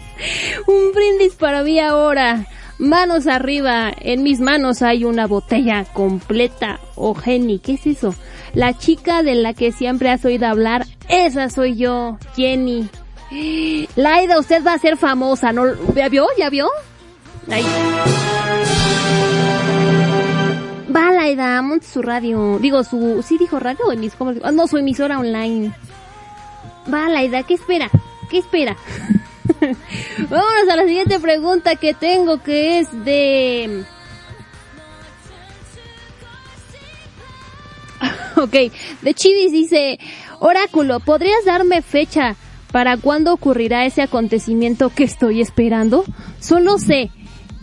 [0.67, 2.45] Un brindis para mí ahora.
[2.77, 6.79] Manos arriba, en mis manos hay una botella completa.
[6.95, 8.15] O Jenny, ¿qué es eso?
[8.53, 12.87] La chica de la que siempre has oído hablar Esa soy yo, Jenny.
[13.95, 15.65] Laida, usted va a ser famosa, ¿no?
[15.95, 16.27] ¿Ya vio?
[16.37, 16.69] ¿Ya vio?
[17.51, 17.65] Ahí.
[20.95, 22.59] Va, Laida, monte su radio.
[22.59, 23.23] Digo, su...
[23.27, 24.13] ¿Sí dijo radio o emis...
[24.43, 25.71] Ah, No, su emisora online.
[26.91, 27.89] Va, Laida, ¿qué espera?
[28.29, 28.75] ¿Qué espera?
[30.29, 33.83] Vámonos a la siguiente pregunta que tengo, que es de...
[38.37, 38.55] ok,
[39.01, 39.99] de Chivis dice,
[40.39, 42.35] Oráculo, ¿podrías darme fecha
[42.71, 46.05] para cuándo ocurrirá ese acontecimiento que estoy esperando?
[46.39, 47.11] Solo sé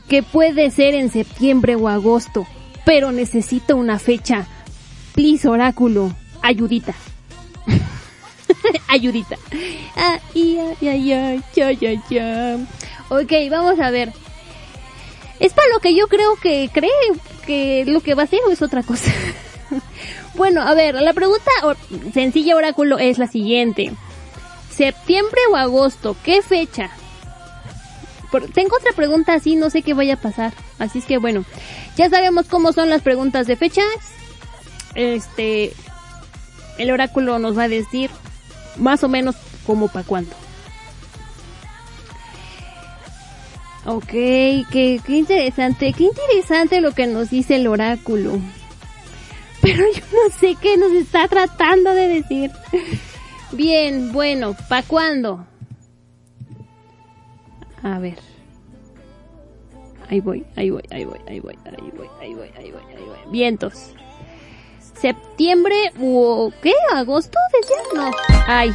[0.09, 2.47] que puede ser en septiembre o agosto,
[2.85, 4.47] pero necesito una fecha.
[5.15, 6.95] Please, Oráculo, ayudita.
[8.89, 9.37] ayudita.
[9.97, 12.67] Ay, ay, ay.
[13.09, 14.13] Ok, vamos a ver.
[15.41, 16.91] ¿Es para lo que yo creo que cree
[17.47, 19.11] que lo que va a ser o es otra cosa?
[20.37, 21.51] bueno, a ver, la pregunta
[22.13, 23.93] sencilla oráculo es la siguiente.
[24.71, 26.17] ¿Septiembre o agosto?
[26.23, 26.91] ¿Qué fecha?
[28.53, 30.53] Tengo otra pregunta así, no sé qué vaya a pasar.
[30.79, 31.45] Así es que bueno,
[31.97, 33.87] ya sabemos cómo son las preguntas de fechas.
[34.95, 35.73] Este,
[36.79, 38.11] el oráculo nos va a decir
[38.77, 40.35] más o menos cómo para cuándo.
[43.87, 48.41] Ok, qué, qué interesante, qué interesante lo que nos dice el oráculo.
[49.67, 52.53] Pero yo no sé qué nos está tratando de decir.
[53.51, 55.45] Bien, bueno, ¿para cuándo?
[57.83, 58.17] A ver.
[60.09, 63.05] Ahí voy, ahí voy, ahí voy, ahí voy, ahí voy, ahí voy, ahí voy, ahí
[63.05, 63.33] voy.
[63.33, 63.93] Vientos.
[64.95, 66.73] Septiembre o qué?
[66.95, 67.37] ¿Agosto?
[67.61, 67.77] Decía?
[67.93, 68.11] No.
[68.47, 68.73] Ay.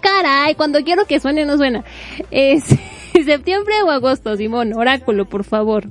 [0.00, 1.84] Caray, cuando quiero que suene no suena.
[2.30, 2.64] Es
[3.24, 4.74] septiembre o agosto, Simón.
[4.74, 5.88] Oráculo, por favor.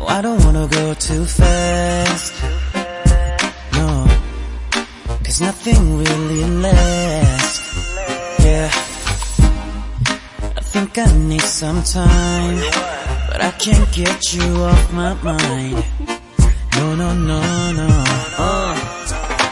[0.00, 2.32] No, I don't wanna go too fast.
[3.74, 4.06] No,
[5.24, 7.60] cause nothing really lasts.
[8.42, 8.70] Yeah,
[10.56, 12.56] I think I need some time,
[13.28, 15.84] but I can't get you off my mind.
[16.76, 17.40] No, no, no,
[17.72, 18.04] no.
[18.38, 18.69] 어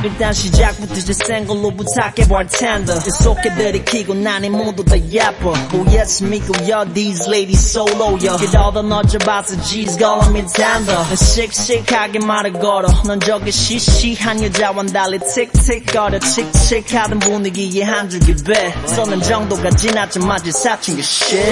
[0.03, 6.51] 일단 시작부터 제센 걸로 부탁해 bartender 계속해 들이키고 난이 모두 다 예뻐 Oh yes 믿고
[6.69, 12.89] yo these ladies solo yo 그러다 너져봐서 G's calling me tender 난 씩씩하게 말을 걸어
[13.05, 20.99] 넌 저기 시시한 여자와 달리 틱틱거려 칙칙하던 분위기에 한 줄기 배 쏘는 정도가 지나자마자 사춘기
[20.99, 21.47] shit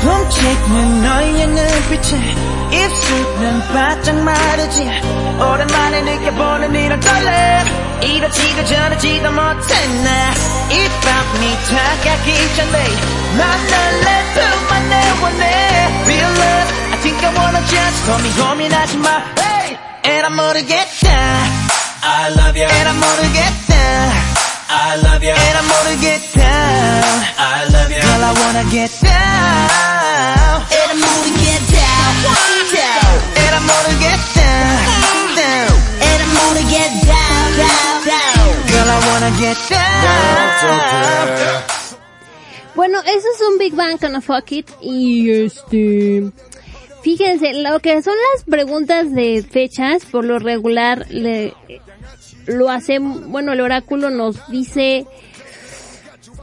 [0.00, 4.80] 훔치는 너의 눈빛에 입술은 바짝 마르지
[5.38, 7.67] 오랜만에 느껴보는 이런 떨림
[8.02, 10.30] 이렇지도 저렇지도 못했네
[10.70, 12.88] 이 밤이 다가기 전에
[13.36, 15.44] 난 널래두만 내원해
[16.04, 19.76] Real love I think I wanna just 고민 고민하지 마 hey!
[20.04, 21.08] And I'm 모르겠다
[22.02, 23.74] I love you And I'm 모르겠다
[24.68, 26.40] I love you And I'm 모르겠다
[27.38, 32.44] I love you Girl I wanna get down And I'm 모르겠다 down
[33.36, 37.17] And I'm 모르겠다 down And I'm 모르겠다 down down Girl I wanna get down
[42.75, 44.69] Bueno, eso es un Big Bang con Fuck It.
[44.81, 46.31] Y este.
[47.01, 51.53] Fíjense, lo que son las preguntas de fechas, por lo regular, le,
[52.45, 55.05] lo hace, bueno, el oráculo nos dice,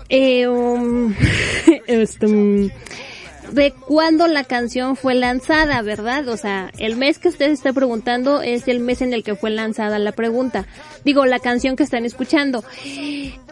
[0.08, 1.14] eh, um,
[1.86, 2.70] este,
[3.56, 6.28] de cuándo la canción fue lanzada, ¿verdad?
[6.28, 9.50] O sea, el mes que usted está preguntando es el mes en el que fue
[9.50, 10.66] lanzada la pregunta.
[11.04, 12.62] Digo, la canción que están escuchando.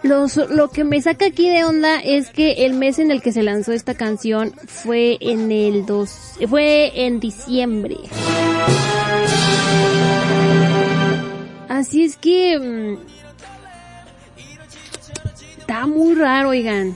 [0.02, 3.42] Lo que me saca aquí de onda es que el mes en el que se
[3.42, 7.96] lanzó esta canción fue en el dos, fue en diciembre.
[11.70, 12.98] Así es que, mm,
[15.61, 16.94] está muy raro, oigan.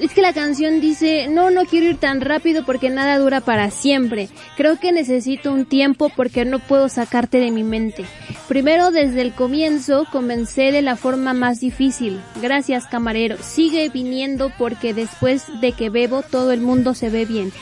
[0.00, 3.70] Es que la canción dice, no, no quiero ir tan rápido porque nada dura para
[3.70, 4.30] siempre.
[4.56, 8.06] Creo que necesito un tiempo porque no puedo sacarte de mi mente.
[8.48, 12.18] Primero desde el comienzo comencé de la forma más difícil.
[12.40, 13.36] Gracias camarero.
[13.42, 17.52] Sigue viniendo porque después de que bebo todo el mundo se ve bien.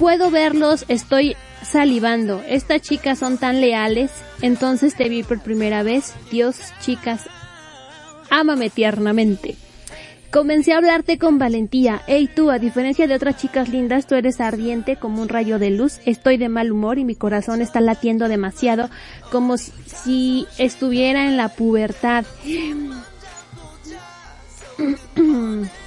[0.00, 2.42] Puedo verlos, estoy salivando.
[2.48, 4.10] Estas chicas son tan leales.
[4.42, 6.14] Entonces te vi por primera vez.
[6.32, 7.28] Dios, chicas,
[8.28, 9.54] ámame tiernamente.
[10.34, 12.02] Comencé a hablarte con valentía.
[12.08, 15.70] Hey tú, a diferencia de otras chicas lindas, tú eres ardiente como un rayo de
[15.70, 16.00] luz.
[16.06, 18.90] Estoy de mal humor y mi corazón está latiendo demasiado,
[19.30, 22.24] como si- estuviera en la pubertad.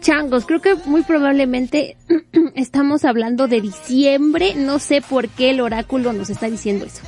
[0.00, 1.96] Changos, creo que muy probablemente
[2.54, 4.54] Estamos hablando de diciembre.
[4.56, 7.02] No sé por qué el oráculo nos está diciendo eso.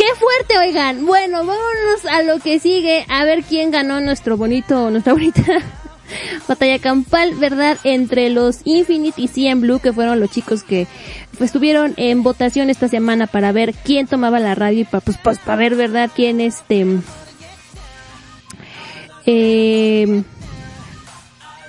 [0.00, 1.04] ¡Qué fuerte, oigan!
[1.04, 3.04] Bueno, vámonos a lo que sigue.
[3.10, 5.42] A ver quién ganó nuestro bonito, nuestra bonita
[6.48, 7.76] batalla campal, ¿verdad?
[7.84, 10.86] Entre los Infinite y CM Blue, que fueron los chicos que
[11.36, 15.18] pues, estuvieron en votación esta semana para ver quién tomaba la radio y para, pues,
[15.22, 16.10] pues, para ver, ¿verdad?
[16.16, 16.86] Quién este...
[19.26, 20.22] Eh,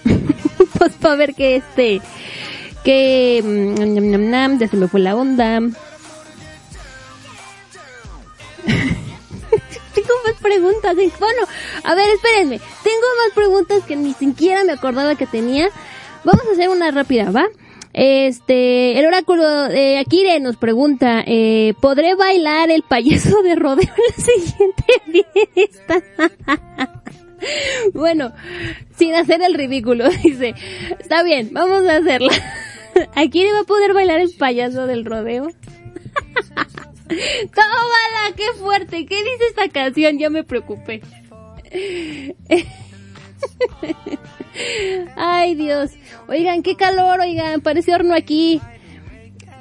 [0.79, 1.99] pues para ver que este...
[2.85, 3.43] Que...
[3.43, 5.59] Mm, ya se me fue la onda.
[9.95, 10.95] tengo más preguntas.
[10.95, 11.41] Bueno,
[11.83, 12.59] a ver, espérenme.
[12.83, 15.69] Tengo más preguntas que ni siquiera me acordaba que tenía.
[16.23, 17.47] Vamos a hacer una rápida, ¿va?
[17.93, 24.03] Este, el oráculo de Akire nos pregunta, eh, ¿podré bailar el payaso de rodeo en
[24.07, 24.83] la siguiente
[25.53, 26.01] fiesta?
[27.93, 28.31] bueno,
[28.95, 30.53] sin hacer el ridículo, dice,
[30.99, 32.31] está bien, vamos a hacerla.
[33.15, 35.49] ¿Akire va a poder bailar el payaso del rodeo?
[37.53, 39.05] Tómala, qué fuerte.
[39.05, 40.17] ¿Qué dice esta canción?
[40.17, 41.01] Ya me preocupé.
[45.15, 45.91] Ay, Dios.
[46.27, 47.61] Oigan, qué calor, oigan.
[47.61, 48.61] Parece horno aquí.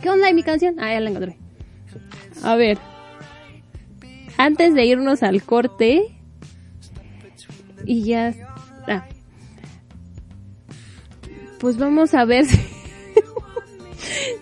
[0.02, 0.76] ¿Qué onda mi canción?
[0.78, 1.36] Ah, ya la encontré.
[2.42, 2.78] A ver.
[4.36, 6.16] Antes de irnos al corte.
[7.84, 8.34] Y ya.
[8.86, 9.06] Ah.
[11.58, 12.46] Pues vamos a ver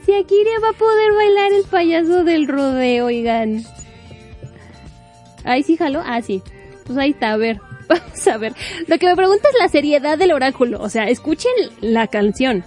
[0.08, 3.62] si Akira va a poder bailar el payaso del rodeo, oigan.
[5.44, 6.02] Ahí sí jaló.
[6.02, 6.42] Ah, sí.
[6.86, 7.60] Pues ahí está, a ver.
[7.88, 8.54] Vamos a ver.
[8.86, 10.80] Lo que me pregunta es la seriedad del oráculo.
[10.80, 11.52] O sea, escuchen
[11.82, 12.64] la canción.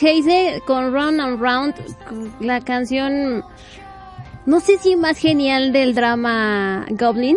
[0.00, 1.74] Heise con Round and Round,
[2.40, 3.44] la canción,
[4.46, 7.36] no sé si más genial del drama Goblin.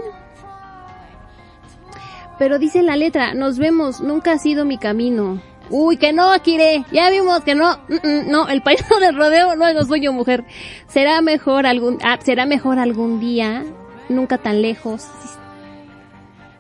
[2.39, 5.41] Pero dice la letra, nos vemos, nunca ha sido mi camino.
[5.69, 9.55] Uy, que no, Akire, ya vimos que no, mm, mm, no, el payaso del rodeo
[9.55, 10.43] no es lo suyo, mujer.
[10.87, 13.63] Será mejor algún, ah, será mejor algún día,
[14.09, 15.07] nunca tan lejos.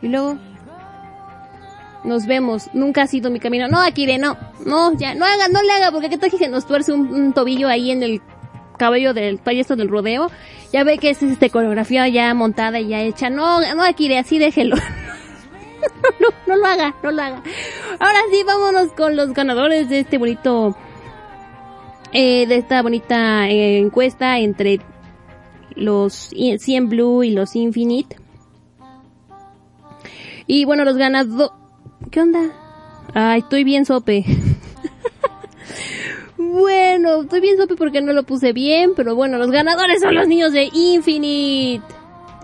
[0.01, 0.37] Y luego,
[2.03, 3.67] nos vemos, nunca ha sido mi camino.
[3.67, 6.49] No, Akire, no, no, ya, no haga, no le haga, porque qué tal que se
[6.49, 8.21] nos tuerce un, tobillo ahí en el
[8.77, 10.31] cabello del payaso del rodeo.
[10.73, 13.29] Ya ve que es este coreografía ya montada y ya hecha.
[13.29, 14.75] No, no, Akire, así déjelo.
[16.19, 17.43] no, no, lo haga, no lo haga.
[17.99, 20.75] Ahora sí, vámonos con los ganadores de este bonito,
[22.13, 24.79] eh, de esta bonita eh, encuesta entre
[25.75, 28.17] los 100 Blue y los Infinite.
[30.47, 31.60] Y bueno, los ganadores,
[32.09, 32.49] ¿Qué onda?
[33.13, 34.25] Ay, estoy bien sope.
[36.37, 40.27] bueno, estoy bien sope porque no lo puse bien, pero bueno, los ganadores son los
[40.27, 41.83] niños de Infinite.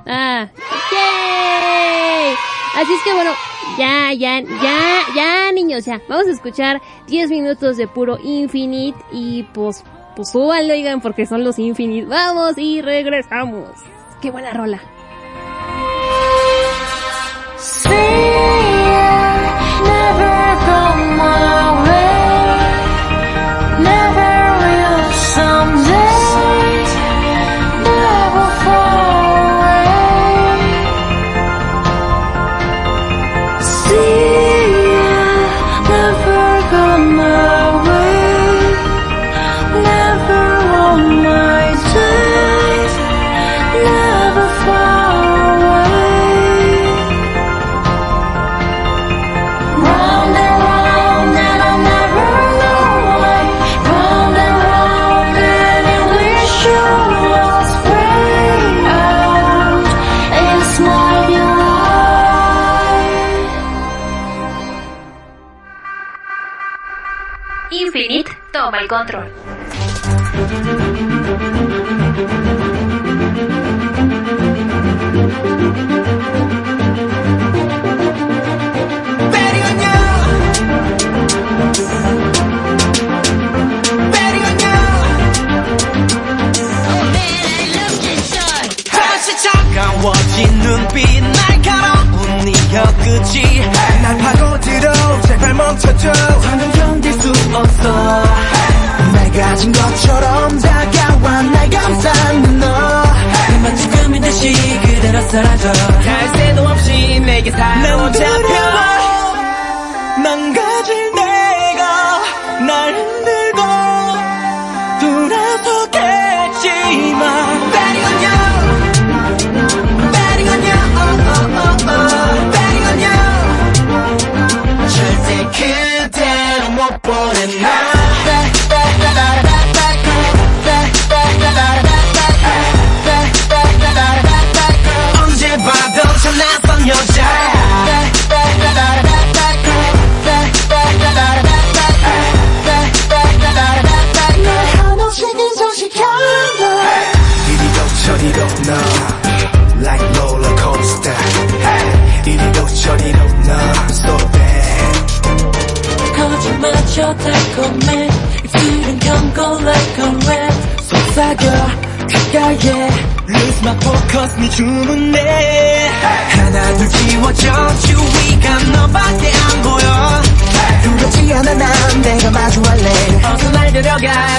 [0.05, 0.49] Ah,
[0.91, 2.35] ¡yay!
[2.75, 3.31] Así es que bueno,
[3.77, 6.01] ya, ya, ya, ya, niños, ya.
[6.07, 9.83] Vamos a escuchar 10 minutos de puro Infinite y pues,
[10.15, 12.07] pues súbanlo, oigan, porque son los Infinite.
[12.07, 13.69] Vamos y regresamos.
[14.21, 14.81] Qué buena rola.
[21.17, 21.76] tomorrow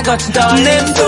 [0.08, 1.07] 같은 딸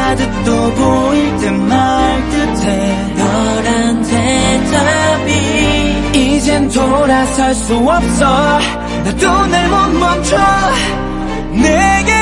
[0.00, 3.14] 가득 또 보일 듯 말 듯해.
[3.16, 5.30] 너란 대답이
[6.18, 8.58] 이젠 돌아설 수 없어.
[9.04, 10.36] 나도 날 못 멈춰.
[11.52, 12.19] 내게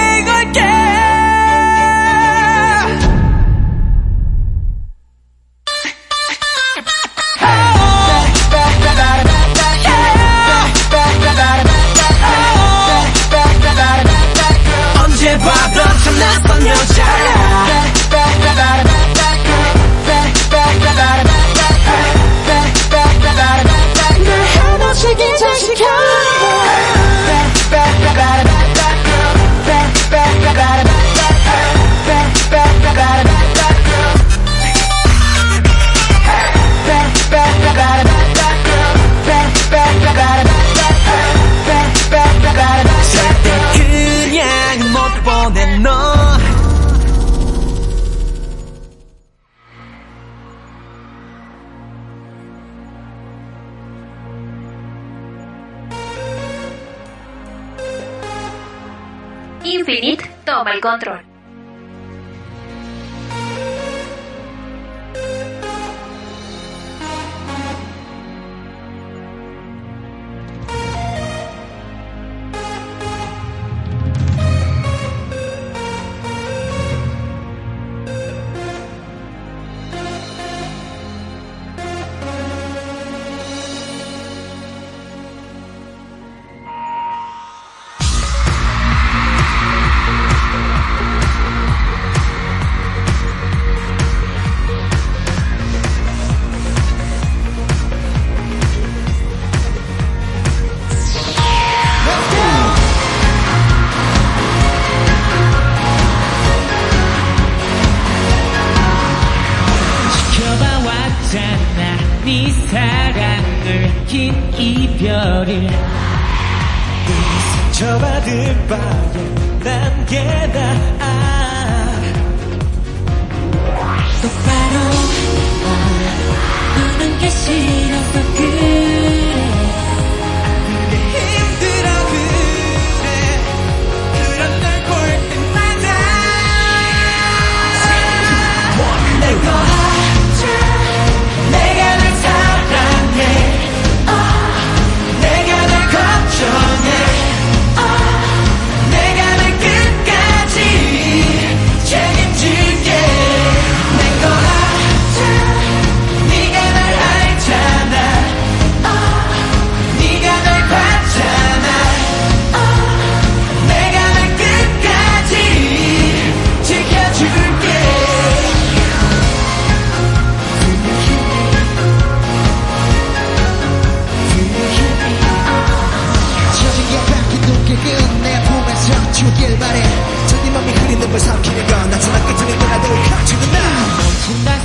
[60.80, 61.27] control.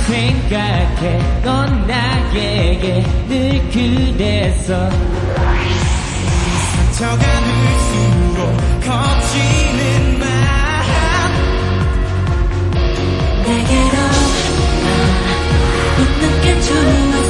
[0.06, 1.18] 생각해.
[1.42, 4.90] 넌 나에게 늘 그랬어
[6.92, 8.40] 상처가 늘수록
[8.84, 10.32] 커지는 마음.
[13.46, 13.96] 내게로
[14.84, 14.92] 아,
[15.98, 17.23] 있는 게 좋은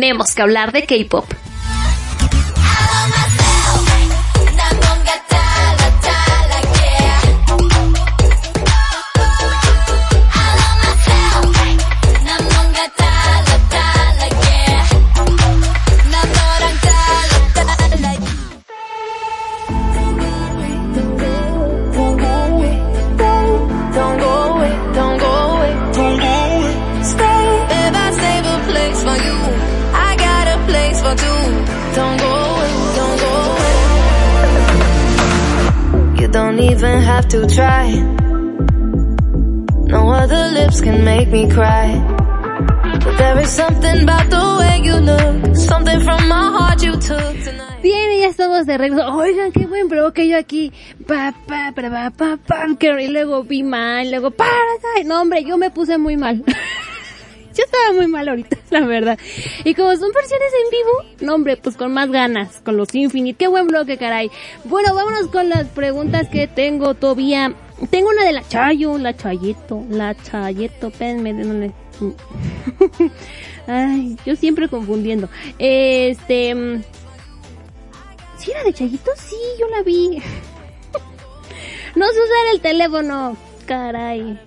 [0.00, 1.39] Tenemos que hablar de K-pop.
[50.40, 50.72] Aquí.
[51.06, 52.66] Pa, pa, pa, pa,
[53.00, 54.50] y luego vi mal, luego para,
[55.04, 56.42] no hombre, yo me puse muy mal.
[57.54, 59.18] yo estaba muy mal ahorita, la verdad.
[59.64, 63.38] Y como son versiones en vivo, no hombre, pues con más ganas, con los Infinite.
[63.38, 64.30] Qué buen bloque, caray.
[64.64, 67.54] Bueno, vámonos con las preguntas que tengo todavía.
[67.90, 71.72] Tengo una de la Chayo, la Chayeto, la Chayeto, espérenme, ¿de dónde?
[73.66, 75.28] Ay, yo siempre confundiendo.
[75.58, 76.82] Este, mm,
[78.40, 79.10] ¿Sí era de Chayito?
[79.16, 80.16] Sí, yo la vi.
[81.94, 83.36] no sé usar el teléfono.
[83.66, 84.40] Caray.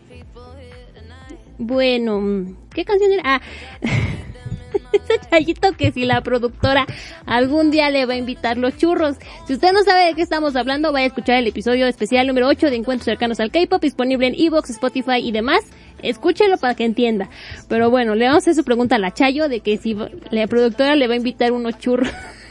[1.59, 3.21] Bueno, ¿qué canción era?
[3.23, 3.41] Ah,
[4.93, 6.87] ese Chayito que si la productora
[7.27, 9.17] algún día le va a invitar los churros.
[9.45, 12.47] Si usted no sabe de qué estamos hablando, vaya a escuchar el episodio especial número
[12.47, 15.61] 8 de Encuentros cercanos al K-pop, disponible en Evox, Spotify y demás.
[16.01, 17.29] Escúchelo para que entienda.
[17.69, 19.95] Pero bueno, le vamos a hacer su pregunta a la Chayo de que si
[20.31, 22.09] la productora le va a invitar unos churros.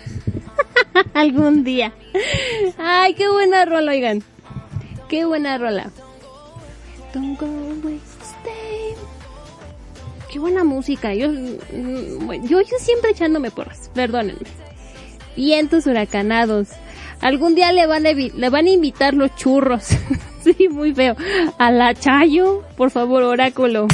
[1.15, 1.93] Algún día.
[2.79, 4.23] Ay, qué buena rola, oigan.
[5.09, 5.91] Qué buena rola.
[7.13, 8.01] Don't go away.
[10.33, 11.13] Qué buena música.
[11.15, 13.91] Yo, mm, yo, yo siempre echándome porras.
[13.95, 14.41] Perdónenme.
[15.37, 16.69] Vientos huracanados.
[17.21, 19.89] Algún día le van a, le van a invitar los churros.
[20.43, 21.17] sí, muy feo.
[21.59, 23.89] A la Chayo, por favor, oráculo.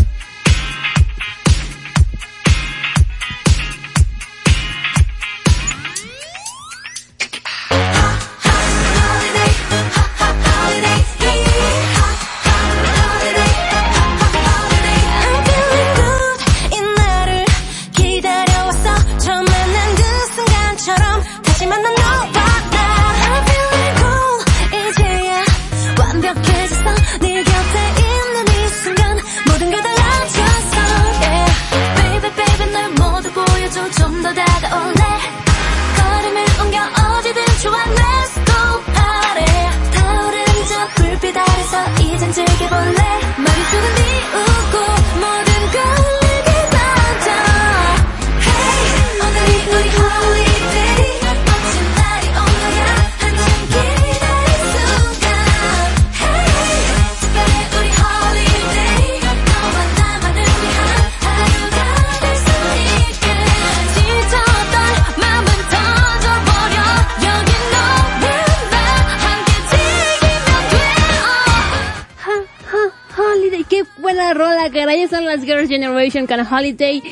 [74.72, 77.02] Las Girls Generation Holiday.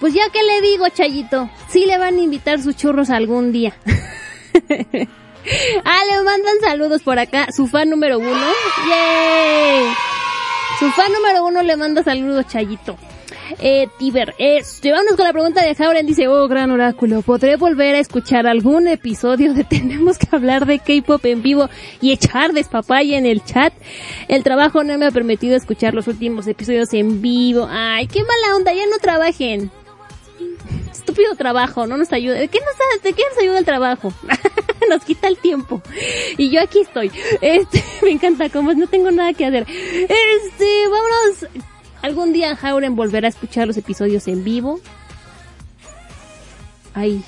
[0.00, 3.74] Pues ya que le digo, Chayito, sí le van a invitar sus churros algún día.
[5.84, 8.46] ah, le mandan saludos por acá, su fan número uno.
[10.78, 12.96] Su fan número uno le manda saludos, Chayito.
[13.60, 16.06] Eh, Tiber, este, vámonos con la pregunta de Jauren.
[16.06, 20.78] Dice, oh, gran oráculo, ¿podré volver a escuchar algún episodio de Tenemos que hablar de
[20.78, 21.68] K-pop en vivo
[22.00, 23.72] y echar despapaya en el chat?
[24.28, 27.66] El trabajo no me ha permitido escuchar los últimos episodios en vivo.
[27.70, 29.70] Ay, qué mala onda, ya no trabajen.
[30.92, 32.34] Estúpido trabajo, no nos ayuda.
[32.34, 34.12] ¿De qué nos, de qué nos ayuda el trabajo?
[34.88, 35.82] nos quita el tiempo.
[36.36, 37.10] Y yo aquí estoy.
[37.40, 39.66] Este, me encanta, como no tengo nada que hacer.
[39.68, 41.67] Este, vámonos.
[42.02, 44.80] Algún día Jauren volverá a escuchar los episodios en vivo.
[46.94, 47.22] Ay,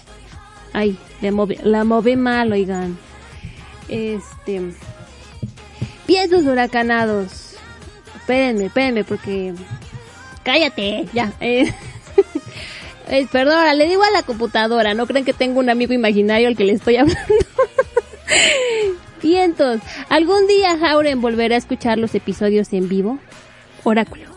[0.73, 2.99] ay, la move, la move mal, oigan.
[3.89, 4.73] Este,
[6.07, 7.57] piensos huracanados.
[8.17, 9.55] Espérenme, espérenme, porque
[10.45, 11.33] cállate, ya.
[11.41, 11.73] Eh,
[13.09, 16.57] eh, perdona, le digo a la computadora, no creen que tengo un amigo imaginario al
[16.57, 17.35] que le estoy hablando.
[19.21, 23.19] Vientos, ¿algún día Jauren volverá a escuchar los episodios en vivo?
[23.85, 24.30] Oráculo.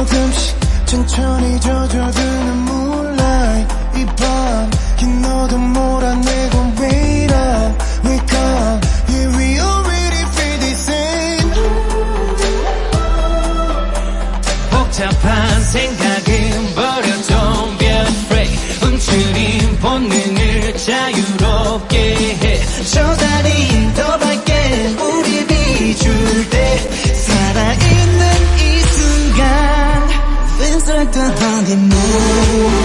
[0.00, 0.56] 조금씩
[0.86, 3.74] 천천히 젖어드는 moonlight.
[3.96, 6.59] 이밤긴 어둠 몰아내고
[32.20, 32.79] honeymoon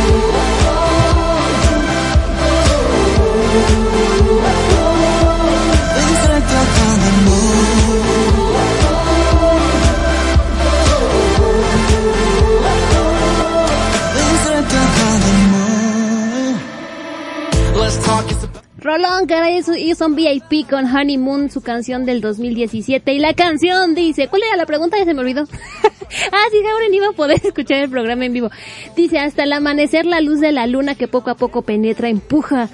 [18.95, 23.13] Rolón, caray, y son VIP con Honeymoon, su canción del 2017.
[23.13, 24.97] Y la canción dice, ¿cuál era la pregunta?
[24.97, 25.41] Ya se me olvidó.
[26.31, 28.49] ah, sí, Jauren iba a poder escuchar el programa en vivo.
[28.95, 32.69] Dice, hasta el amanecer la luz de la luna que poco a poco penetra, empuja,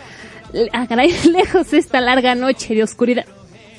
[0.73, 3.25] ah, caray, lejos esta larga noche de oscuridad.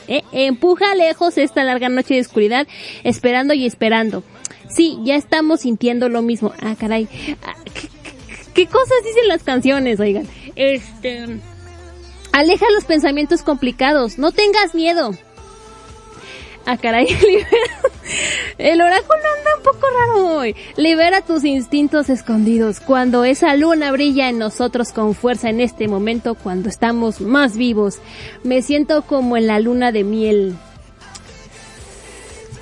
[0.09, 2.67] Eh, empuja lejos esta larga noche de oscuridad,
[3.05, 4.25] esperando y esperando.
[4.69, 6.53] Sí, ya estamos sintiendo lo mismo.
[6.61, 7.07] Ah, caray.
[7.47, 7.89] Ah, ¿qué, qué-
[8.53, 10.27] qué cosas dicen las canciones, oigan?
[10.57, 11.39] Este...
[12.33, 14.19] Aleja los pensamientos complicados.
[14.19, 15.15] No tengas miedo.
[16.65, 17.07] Ah, caray.
[18.59, 20.57] El oráculo anda un poco raro hoy.
[20.77, 22.81] Libera tus instintos escondidos.
[22.81, 27.99] Cuando esa luna brilla en nosotros con fuerza en este momento, cuando estamos más vivos.
[28.45, 30.57] Me siento como en la luna de miel.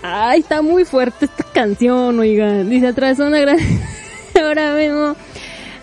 [0.02, 2.70] Ay, está muy fuerte esta canción, oigan.
[2.70, 3.58] Dice atrás una gran...
[4.34, 5.14] Ahora mismo.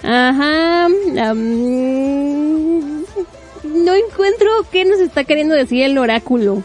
[0.03, 0.87] Ajá.
[3.77, 6.63] No encuentro qué nos está queriendo decir el oráculo.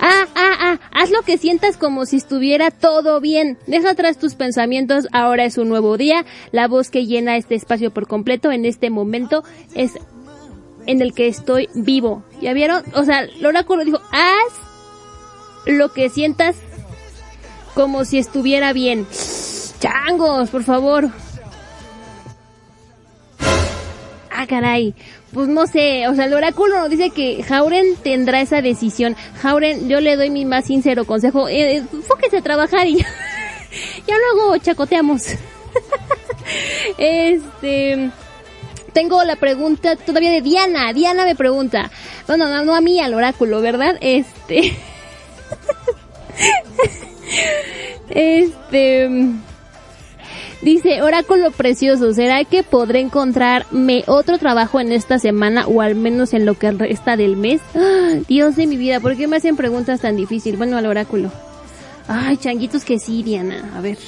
[0.00, 3.58] Ah, ah, ah, haz lo que sientas como si estuviera todo bien.
[3.66, 6.24] Deja atrás tus pensamientos, ahora es un nuevo día.
[6.50, 9.44] La voz que llena este espacio por completo en este momento
[9.74, 9.92] es
[10.86, 12.24] en el que estoy vivo.
[12.40, 12.82] ¿Ya vieron?
[12.94, 14.52] O sea, el oráculo dijo, haz
[15.66, 16.56] lo que sientas
[17.74, 19.06] como si estuviera bien.
[19.78, 21.10] Changos, por favor.
[24.30, 24.94] Ah, caray.
[25.32, 29.16] Pues no sé, o sea, el oráculo nos dice que Jauren tendrá esa decisión.
[29.40, 31.48] Jauren, yo le doy mi más sincero consejo.
[31.48, 33.06] Eh, eh, enfóquese a trabajar y ya,
[34.06, 35.22] ya luego chacoteamos.
[36.98, 38.10] este...
[38.92, 40.92] Tengo la pregunta todavía de Diana.
[40.92, 41.90] Diana me pregunta.
[42.26, 43.96] Bueno, no, no a mí, al oráculo, ¿verdad?
[44.02, 44.76] Este...
[48.10, 49.08] este...
[50.62, 56.34] Dice, oráculo precioso, ¿será que podré encontrarme otro trabajo en esta semana o al menos
[56.34, 57.60] en lo que resta del mes?
[57.74, 58.20] ¡Ah!
[58.28, 60.56] Dios de mi vida, ¿por qué me hacen preguntas tan difíciles?
[60.56, 61.32] Bueno, al oráculo.
[62.06, 63.72] Ay, changuitos que sí, Diana.
[63.76, 63.98] A ver.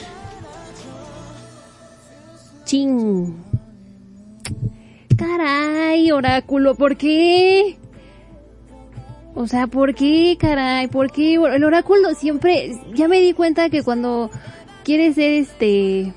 [2.65, 3.35] Ching.
[5.19, 7.79] Caray, oráculo, ¿por qué?
[9.35, 10.87] O sea, ¿por qué, caray?
[10.87, 11.35] ¿Por qué?
[11.35, 14.31] El oráculo siempre, ya me di cuenta que cuando
[14.85, 16.15] quiere ser este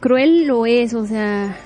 [0.00, 1.56] cruel lo es, o sea.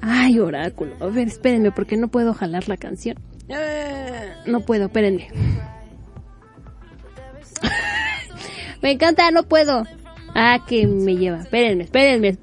[0.00, 0.94] Ay, oráculo.
[1.00, 3.16] A ver, espérenme, porque no puedo jalar la canción.
[3.48, 5.28] Eh, No puedo, espérenme.
[8.82, 9.84] me encanta, no puedo.
[10.34, 11.38] Ah, que me lleva.
[11.38, 12.38] Espérenme, espérenme.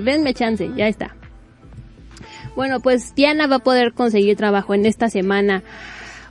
[0.00, 1.16] Denme chance, ya está.
[2.54, 5.64] Bueno, pues Diana va a poder conseguir trabajo en esta semana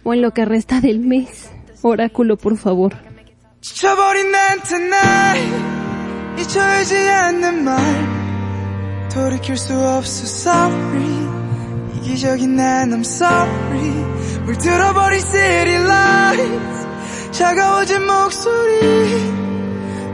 [0.03, 1.51] o en lo que resta del mes.
[1.81, 2.93] Oráculo, por favor.
[6.38, 7.77] 잊혀지지 않는 말
[9.14, 11.30] 돌이킬 수 없어 sorry.
[11.97, 13.91] 이기적인 난 I'm sorry.
[14.45, 16.88] 물들어버린 city lights.
[17.31, 19.34] 차가워진 목소리.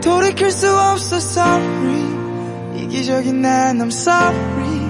[0.02, 2.84] 돌이킬 수 없어 sorry.
[2.84, 4.90] 이기적인 난 I'm sorry.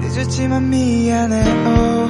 [0.00, 2.08] 늦었지만 미안해 oh.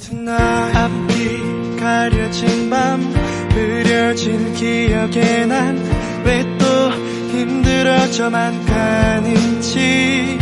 [0.00, 3.21] tonight 앞이 가려진 밤
[3.54, 5.76] 흐려진 기억에 난
[6.24, 6.90] 왜 또
[7.32, 10.38] 힘들어져만 가는지.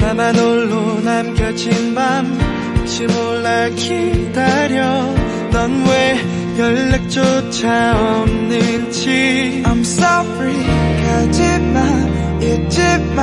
[0.00, 2.26] 나만 홀로 남겨진 밤
[2.76, 4.84] 혹시 몰라 기다려.
[5.50, 6.18] 넌 왜
[6.58, 9.62] 연락조차 없는지.
[9.64, 10.54] I'm sorry
[11.06, 11.80] 가지마
[12.42, 13.22] 잊지마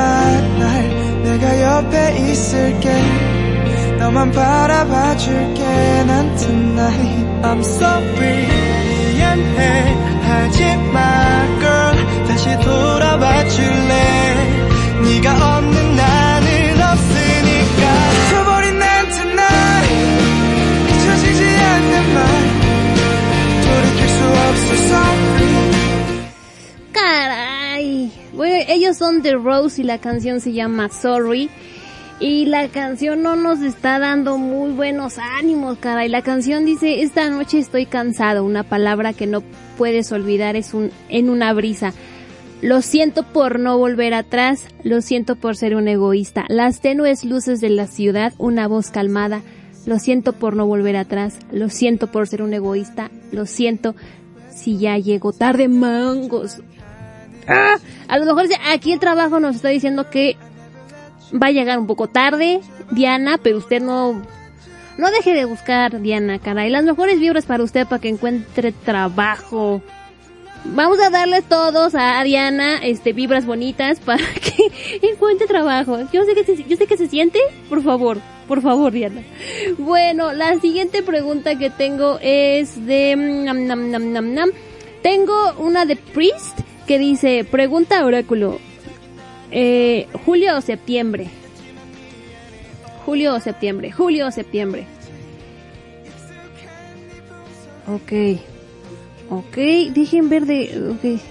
[0.60, 2.92] 날 내가 옆에 있을게.
[4.00, 5.64] 너만 바라봐 줄게.
[6.08, 6.36] 난
[6.82, 7.46] tonight.
[7.46, 8.48] I'm sorry.
[9.14, 10.02] 미안해.
[11.60, 11.96] girl.
[12.28, 13.94] 다시 돌아와 줄래?
[15.04, 17.82] 네가 없는 나는 없으니까.
[18.14, 19.94] 잊혀버린 난 tonight.
[20.90, 22.20] 잊혀지지 않는 말.
[23.66, 24.70] 돌이킬 수 없어.
[24.92, 25.54] Sorry.
[26.94, 28.12] Caray.
[28.34, 31.50] Bueno, ellos son The Rose y la canción se llama Sorry.
[32.22, 36.06] Y la canción no nos está dando muy buenos ánimos, cara.
[36.06, 38.46] Y la canción dice, esta noche estoy cansado.
[38.46, 39.42] Una palabra que no
[39.76, 41.94] puedes olvidar es un, en una brisa.
[42.62, 46.46] Lo siento por no volver atrás, lo siento por ser un egoísta.
[46.48, 49.42] Las tenues luces de la ciudad, una voz calmada.
[49.88, 53.96] Lo siento por no volver atrás, lo siento por ser un egoísta, lo siento
[54.54, 56.60] si ya llego tarde, mangos.
[57.48, 57.78] ¡Ah!
[58.08, 60.38] A lo mejor aquí el trabajo nos está diciendo que
[61.32, 64.22] va a llegar un poco tarde, Diana, pero usted no,
[64.98, 66.70] no deje de buscar, Diana, caray.
[66.70, 69.82] Las mejores vibras para usted para que encuentre trabajo.
[70.64, 75.98] Vamos a darles todos a Diana, este, vibras bonitas para que encuentre trabajo.
[76.14, 79.24] Yo sé que se, yo sé que se siente, por favor, por favor, Diana.
[79.80, 84.52] Bueno, la siguiente pregunta que tengo es de, nam.
[85.02, 88.60] Tengo una de Priest que dice, pregunta oráculo,
[89.52, 91.28] eh, julio o septiembre.
[93.06, 94.86] Julio o septiembre, julio o septiembre.
[97.88, 98.40] Ok.
[99.30, 99.56] Ok,
[99.94, 100.92] dejen ver de...
[100.92, 101.22] Ok.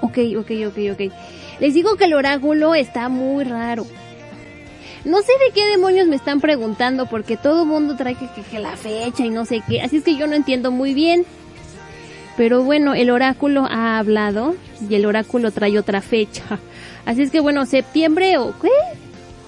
[0.00, 1.12] Ok, ok, ok, ok.
[1.60, 3.86] Les digo que el oráculo está muy raro.
[5.04, 8.58] No sé de qué demonios me están preguntando porque todo mundo trae que, que, que,
[8.58, 9.80] la fecha y no sé qué.
[9.80, 11.24] Así es que yo no entiendo muy bien.
[12.38, 14.54] Pero bueno, el oráculo ha hablado
[14.88, 16.44] y el oráculo trae otra fecha.
[17.04, 18.70] Así es que bueno, septiembre o qué?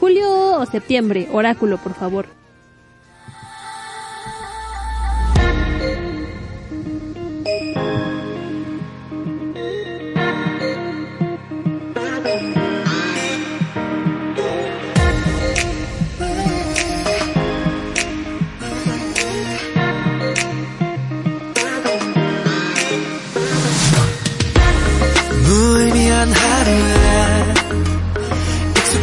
[0.00, 1.28] Julio o septiembre.
[1.32, 2.39] Oráculo, por favor.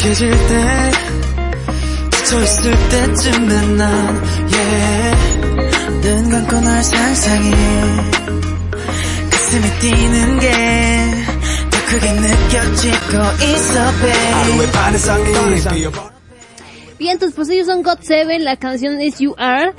[0.07, 0.91] 익숙해질 때
[2.19, 4.23] 지쳐있을 때쯤에 난
[4.53, 5.17] yeah
[6.03, 7.51] 눈 감고 널 상상해
[9.31, 11.25] 가슴이 뛰는 게
[11.71, 12.95] 더 크게 느껴지고
[13.45, 14.71] 있어 babe
[16.99, 19.75] Bien, pues ellos son God Seven, la canción es You Are.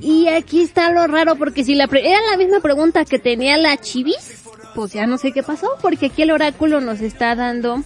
[0.00, 3.56] Y aquí está lo raro porque si la pre era la misma pregunta que tenía
[3.56, 4.42] la Chivis,
[4.74, 7.84] pues ya no sé qué pasó, porque aquí el oráculo nos está dando...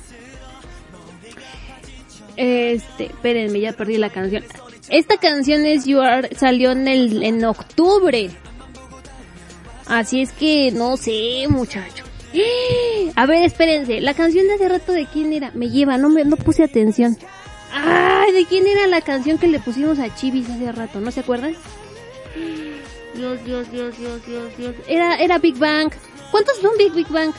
[2.40, 4.46] este, espérenme, ya perdí la canción.
[4.88, 8.30] Esta canción es You Are, salió en el, en octubre.
[9.88, 12.06] Así es que no sé, muchacho.
[13.18, 16.24] A ver, espérense, la canción de hace rato de quién era, me lleva, no me,
[16.24, 17.18] no puse atención.
[17.74, 21.02] Ay, ¿de quién era la canción que le pusimos a Chivis hace rato?
[21.02, 21.58] ¿No se acuerdan?
[23.16, 24.76] Dios, Dios, Dios, Dios, Dios, Dios.
[24.88, 25.92] Era, era Big Bang.
[26.32, 27.34] ¿Cuántos son Big Big Bang?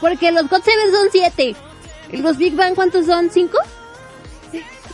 [0.00, 1.56] Porque los God Seven son siete.
[2.12, 3.30] ¿Y los Big Bang cuántos son?
[3.30, 3.58] ¿Cinco?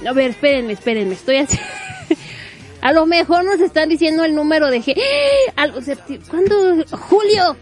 [0.07, 1.59] A ver, espérenme, espérenme, estoy así.
[2.81, 4.95] A lo mejor nos están diciendo el número de G.
[6.29, 6.85] ¿Cuándo?
[6.91, 7.57] Julio.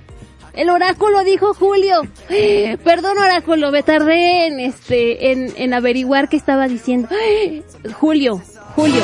[0.53, 2.03] El oráculo dijo Julio.
[2.85, 7.09] Perdón, oráculo, me tardé en este, en, en averiguar qué estaba diciendo.
[8.01, 8.43] Julio,
[8.75, 9.03] Julio.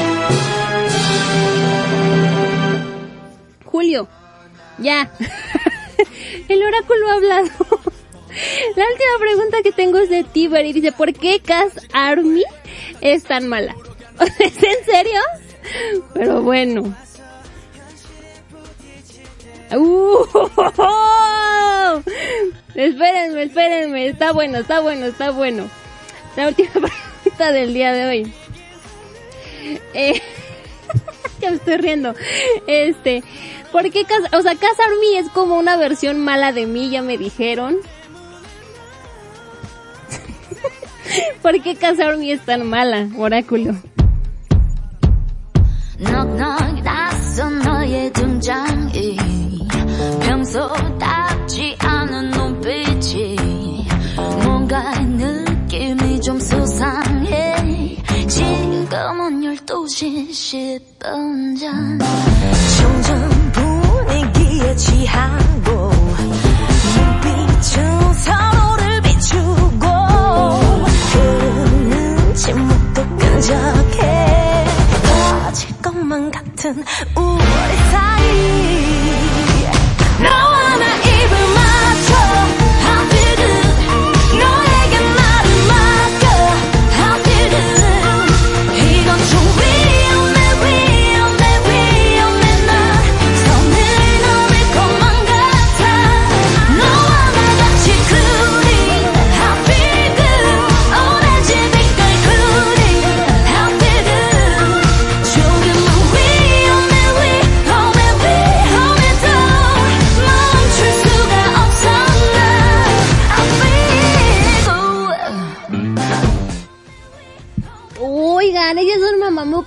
[3.65, 4.09] Julio.
[4.79, 5.11] Ya.
[6.49, 7.51] El oráculo ha hablado.
[8.77, 12.45] La última pregunta que tengo es de Tiber y dice, ¿por qué Cass Army
[13.01, 13.75] es tan mala?
[14.39, 15.21] ¿Es en serio?
[16.15, 16.95] Pero bueno.
[19.71, 20.25] Uh,
[22.75, 25.71] espérenme, espérenme, está bueno, está bueno, está bueno.
[26.37, 26.71] La última
[27.23, 28.33] pregunta del día de hoy.
[29.93, 30.23] Eh,
[31.41, 32.15] ya me estoy riendo.
[32.67, 33.23] Este,
[33.73, 37.03] ¿por qué Cas o sea, Casa Army es como una versión mala de mí, ya
[37.03, 37.79] me dijeron?
[41.43, 43.75] ¿Por qué Casa Army es tan mala, oráculo?
[45.99, 49.17] 넉넉 낯선 너의 등장이
[50.21, 53.87] 평소답지 않은 눈빛이
[54.45, 57.97] 뭔가 느낌이 좀 수상해.
[58.29, 61.99] 지금은 12시 10분 전.
[62.79, 65.91] 점점 분위기에 취하고
[66.95, 68.88] 눈빛은 서로를
[72.49, 74.65] 침묵도 끈적해.
[75.03, 76.83] 터질 것만 같은
[77.15, 78.88] 우리 사이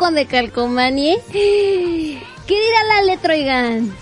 [0.09, 1.19] de Calcomanie.
[1.31, 3.93] ¿Qué dirá la letra, oigan?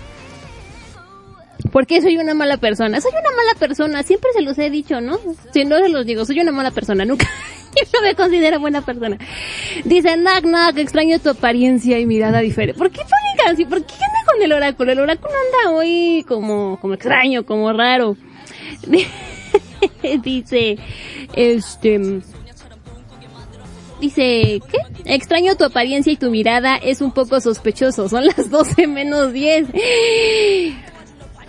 [1.70, 3.02] Porque soy una mala persona.
[3.02, 5.18] Soy una mala persona, siempre se los he dicho, ¿no?
[5.52, 7.28] Si no se los digo, soy una mala persona, nunca.
[7.76, 9.18] Yo no me considero buena persona.
[9.84, 12.78] Dice, Nak, Nak, extraño tu apariencia y mirada diferente.
[12.78, 13.66] ¿Por qué ponen así?
[13.66, 14.92] ¿Por qué anda con el oráculo?
[14.92, 18.16] El oráculo anda hoy como, como extraño, como raro.
[20.22, 20.78] Dice,
[21.34, 22.22] este,
[24.00, 24.78] Dice, ¿qué?
[25.04, 28.08] Extraño tu apariencia y tu mirada, es un poco sospechoso.
[28.08, 29.68] Son las 12 menos 10.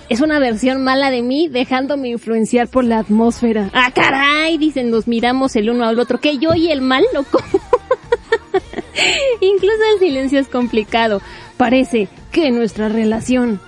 [0.09, 3.69] Es una versión mala de mí, dejándome influenciar por la atmósfera.
[3.73, 4.57] ¡Ah, caray!
[4.57, 6.19] Dicen, nos miramos el uno al otro.
[6.19, 7.41] ¿Que yo y el mal, loco?
[9.39, 11.21] Incluso el silencio es complicado.
[11.55, 13.61] Parece que nuestra relación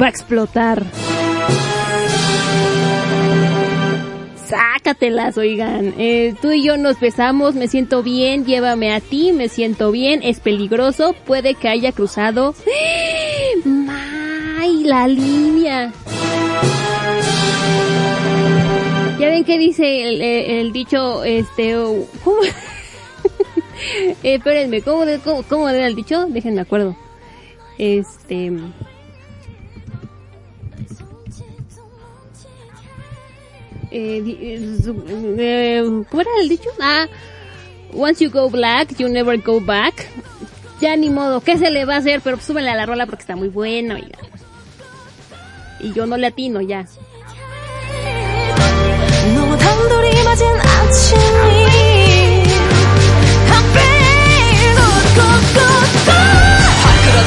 [0.00, 0.84] va a explotar.
[4.78, 5.92] Sácatelas, oigan.
[5.98, 10.20] Eh, tú y yo nos besamos, me siento bien, llévame a ti, me siento bien,
[10.22, 12.54] es peligroso, puede que haya cruzado.
[14.60, 15.92] ¡Ay, la línea!
[19.18, 21.74] Ya ven que dice el, el dicho, este,
[22.24, 22.38] ¿cómo?
[24.22, 26.26] eh, espérenme, ¿cómo, cómo, ¿cómo era el dicho?
[26.28, 26.96] Déjenme acuerdo.
[27.78, 28.52] Este...
[33.90, 36.70] Eh, eh, ¿Cómo era el dicho?
[36.80, 37.06] Ah,
[37.92, 40.06] once you go black, you never go back.
[40.80, 42.20] Ya ni modo, ¿qué se le va a hacer?
[42.22, 44.18] Pero súbele a la rola porque está muy buena, oiga.
[45.80, 46.86] Y yo no le atino ya.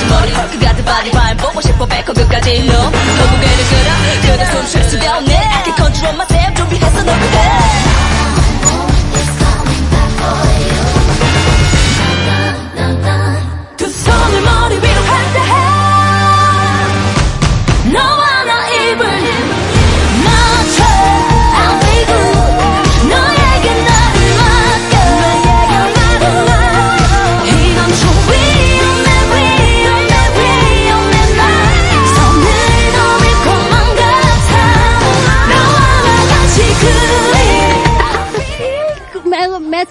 [0.09, 0.31] 머리.
[0.33, 2.65] 헐크 같은 바디 바인 보고 싶어 배꼽 끝까지.
[2.67, 5.35] 너 거북이를 끌어 그대 숨쉴 수가 없네.
[5.35, 7.90] I can control myself 준비했어 너 그대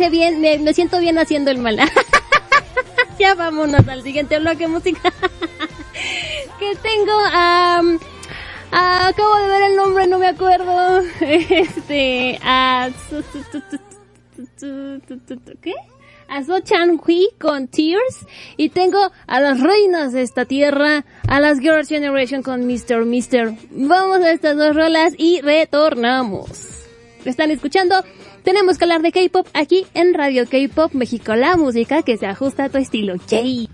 [0.09, 1.79] bien, me, me siento bien haciendo el mal.
[3.19, 5.13] ya vámonos al siguiente bloque musical.
[6.59, 7.99] que tengo, am,
[8.73, 11.03] ah, acabo de ver el nombre, no me acuerdo.
[11.21, 12.89] Este, a,
[15.61, 15.75] ¿qué?
[16.29, 18.27] A So Chan Hui con Tears.
[18.57, 23.05] Y tengo a las reinas de esta tierra, a las Girls Generation con Mr.
[23.05, 23.55] Mister.
[23.71, 26.49] Vamos a estas dos rolas y retornamos.
[27.25, 27.97] ¿Están escuchando?
[28.43, 32.65] Tenemos que hablar de K-pop aquí en Radio K-pop México, la música que se ajusta
[32.65, 33.17] a tu estilo.
[33.29, 33.69] Yay.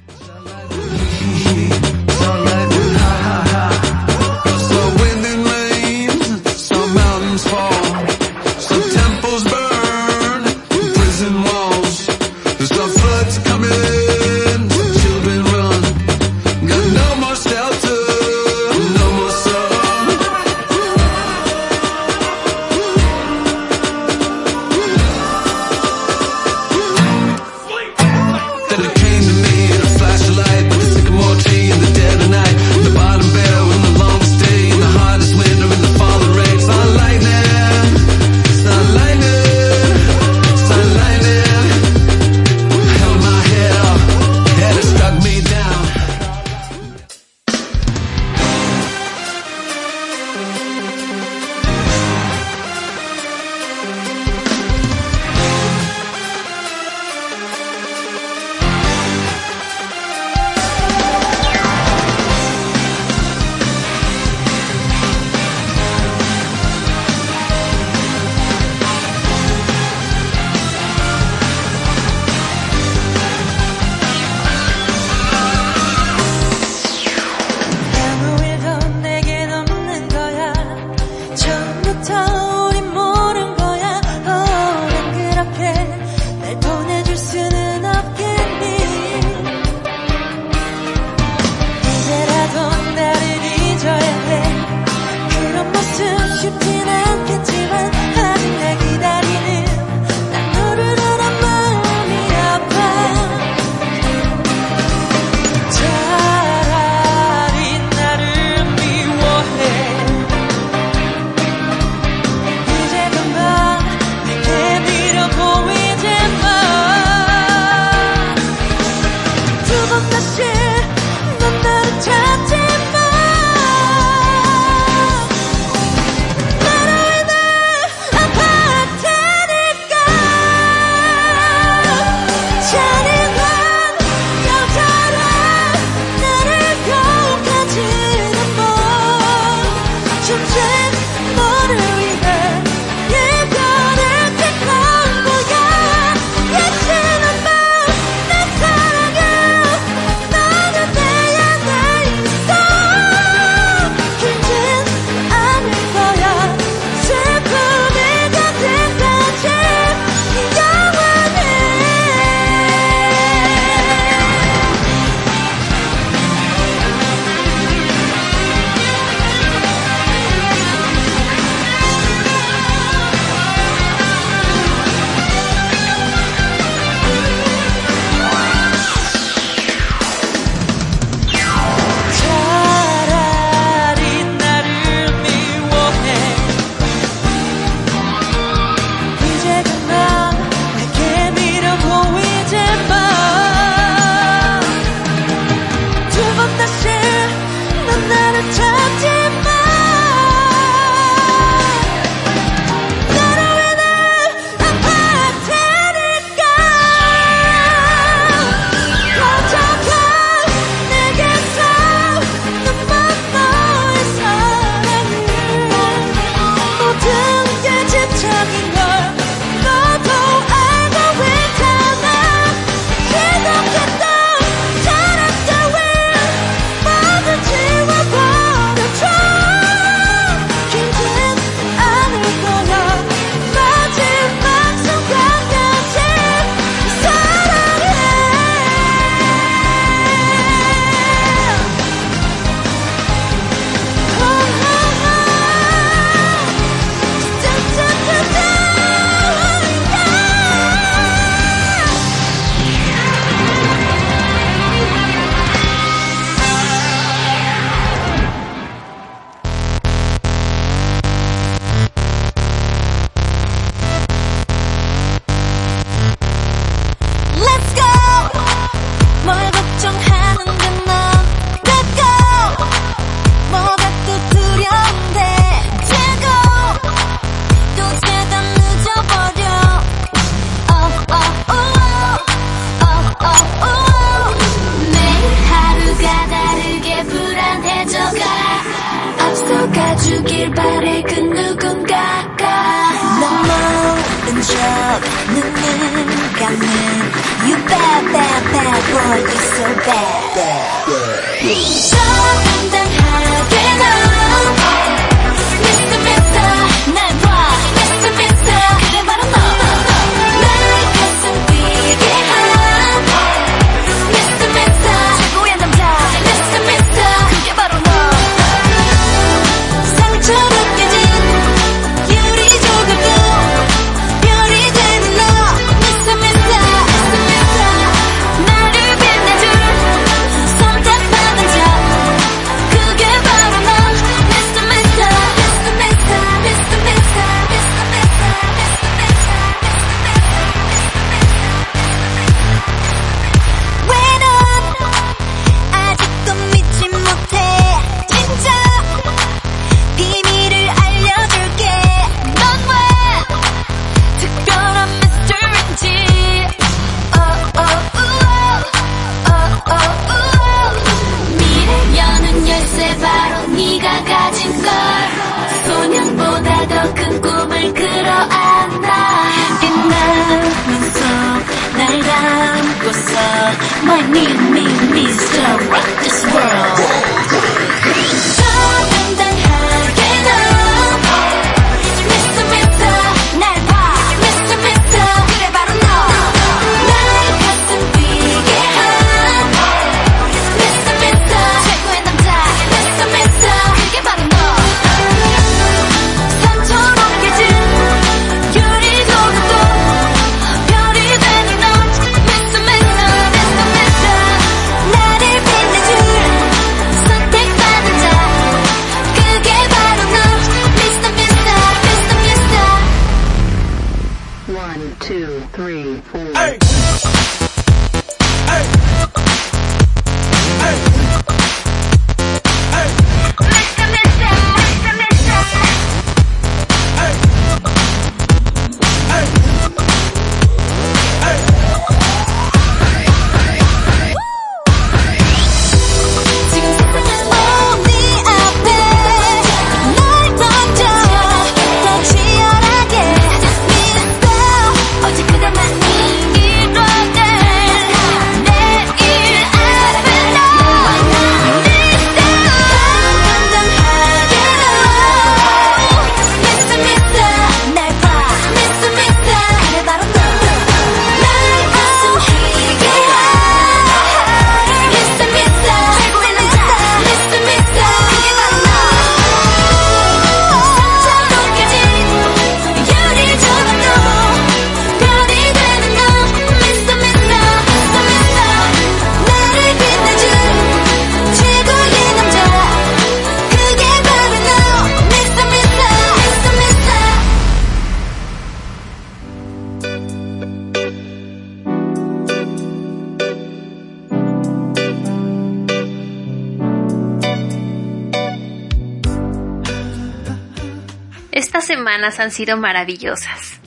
[502.20, 503.60] han sido maravillosas.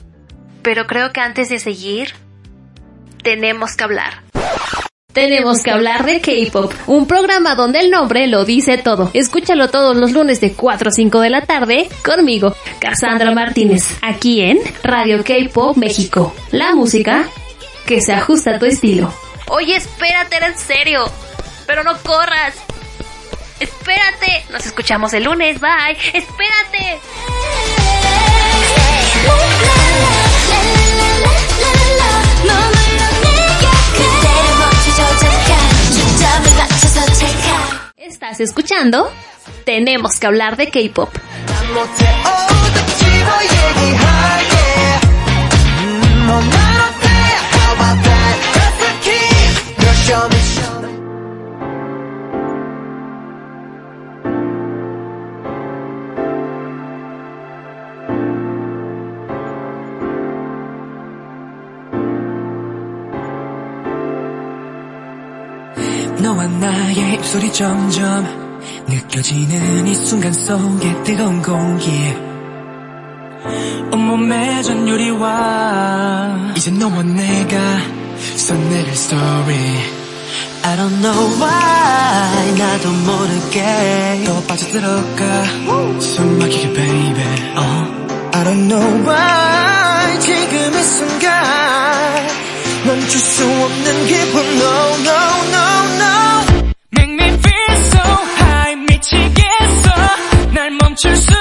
[0.62, 2.14] Pero creo que antes de seguir,
[3.22, 4.22] tenemos que hablar.
[5.12, 9.10] Tenemos que hablar de K-Pop, un programa donde el nombre lo dice todo.
[9.12, 14.40] Escúchalo todos los lunes de 4 a 5 de la tarde conmigo, Cassandra Martínez, aquí
[14.40, 16.32] en Radio K-Pop México.
[16.52, 17.28] La música
[17.86, 19.12] que se ajusta a tu estilo.
[19.48, 21.10] Oye, espérate, era en serio.
[21.66, 22.54] Pero no corras.
[23.58, 24.44] Espérate.
[24.50, 25.60] Nos escuchamos el lunes.
[25.60, 25.96] Bye.
[26.14, 27.00] Espérate.
[37.96, 39.10] Estás escuchando
[39.64, 41.10] Tenemos que hablar de K-Pop.
[66.40, 68.24] 너와 나의 입술이 점점
[68.88, 71.90] 느껴지는 이 순간 속에 뜨거운 공기.
[73.92, 76.54] 온몸에 전율이와.
[76.56, 77.58] 이제 너와 내가
[78.36, 79.76] 써내릴 story.
[80.62, 84.24] I don't know why 나도 모르게.
[84.24, 85.44] 더 빠져들어가.
[86.00, 87.22] 숨막히게 baby.
[87.56, 87.84] Uh.
[88.32, 92.39] I don't know why 지금 이 순간.
[92.86, 95.10] 멈출 수 없는 기분 no no
[95.54, 95.64] no
[96.00, 96.10] no
[96.92, 98.02] Make me feel so
[98.38, 99.90] high 미치겠어
[100.54, 101.39] 날 멈출 수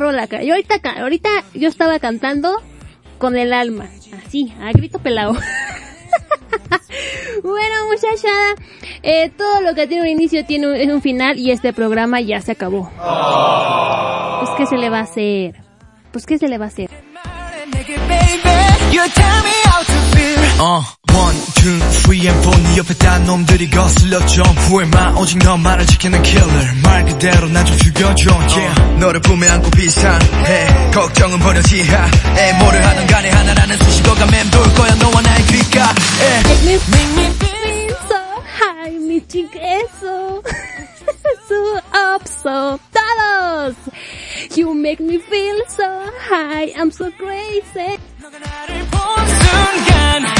[0.00, 0.26] rola.
[0.26, 2.60] Yo ahorita, ahorita yo estaba cantando
[3.18, 3.88] con el alma,
[4.26, 5.34] así, a grito pelado.
[7.44, 8.54] bueno, muchachada,
[9.02, 12.20] eh, todo lo que tiene un inicio tiene un, es un final y este programa
[12.20, 12.90] ya se acabó.
[14.40, 15.54] Pues qué se le va a hacer.
[16.12, 16.90] Pues qué se le va a hacer.
[18.90, 19.02] You
[21.14, 25.86] 어, one, two, three and four 네 옆에 딴 놈들이 거슬려 점프해 마 오직 너만을
[25.86, 28.98] 지키는 killer 말 그대로 난좀 죽여줘 yeah.
[28.98, 35.20] 너를 품에 안고 비상해 걱정은 버려 지하에 뭐를 하든 간에 하나라는 수식어가 맴돌 거야 너와
[35.22, 38.16] 나의 귓가에 Make me feel so
[38.60, 40.42] high, 미치겠어.
[41.48, 43.76] so up, so todos.
[44.56, 45.84] You make me feel so
[46.28, 47.98] high, I'm so crazy.
[48.20, 50.39] 순간 막 끌려가 날 당겨줘 baby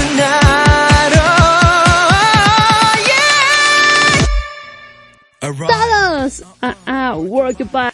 [5.41, 6.43] Todos.
[6.61, 7.89] Ah, ah, work your body.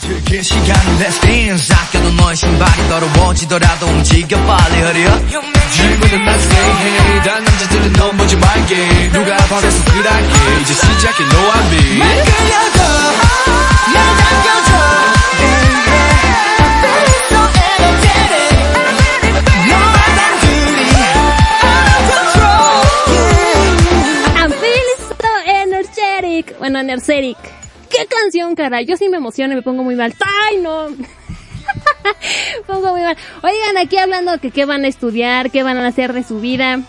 [0.00, 5.26] 즐길 시간 let's dance 아껴둔 너의 신발이 더러워지더라도 움직여 빨리 hurry up.
[5.72, 9.10] 질문은 난 say hey 단 남자들은 넘보지 말게.
[9.12, 12.78] 누가 바래서 그랄게 이제 시작해 no I'm be 날 끌려가
[13.92, 14.71] 날 당겨줘
[26.72, 27.36] Bueno, energetic.
[27.90, 28.80] ¿Qué canción, cara?
[28.80, 30.14] Yo sí me emociono y me pongo muy mal.
[30.48, 30.86] ¡Ay, no!
[32.66, 33.14] pongo muy mal.
[33.42, 36.80] Oigan, aquí hablando que qué van a estudiar, qué van a hacer de su vida.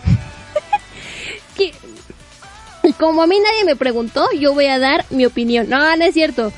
[2.98, 5.68] Como a mí nadie me preguntó, yo voy a dar mi opinión.
[5.68, 6.50] No, no es cierto.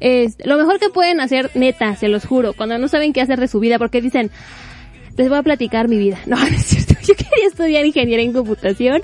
[0.00, 3.38] Es, lo mejor que pueden hacer, neta, se los juro, cuando no saben qué hacer
[3.38, 4.32] de su vida, porque dicen,
[5.16, 6.18] les voy a platicar mi vida.
[6.26, 6.83] No, no es cierto.
[7.06, 9.02] Yo quería estudiar ingeniería en computación,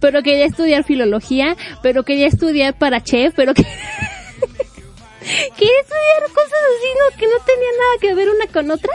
[0.00, 3.62] pero quería estudiar filología, pero quería estudiar para chef, pero que...
[5.20, 7.16] quería estudiar cosas así, ¿no?
[7.18, 8.92] Que no tenía nada que ver una con otra.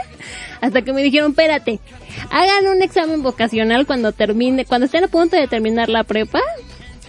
[0.60, 1.80] Hasta que me dijeron, espérate,
[2.30, 6.40] hagan un examen vocacional cuando termine, cuando estén a punto de terminar la prepa.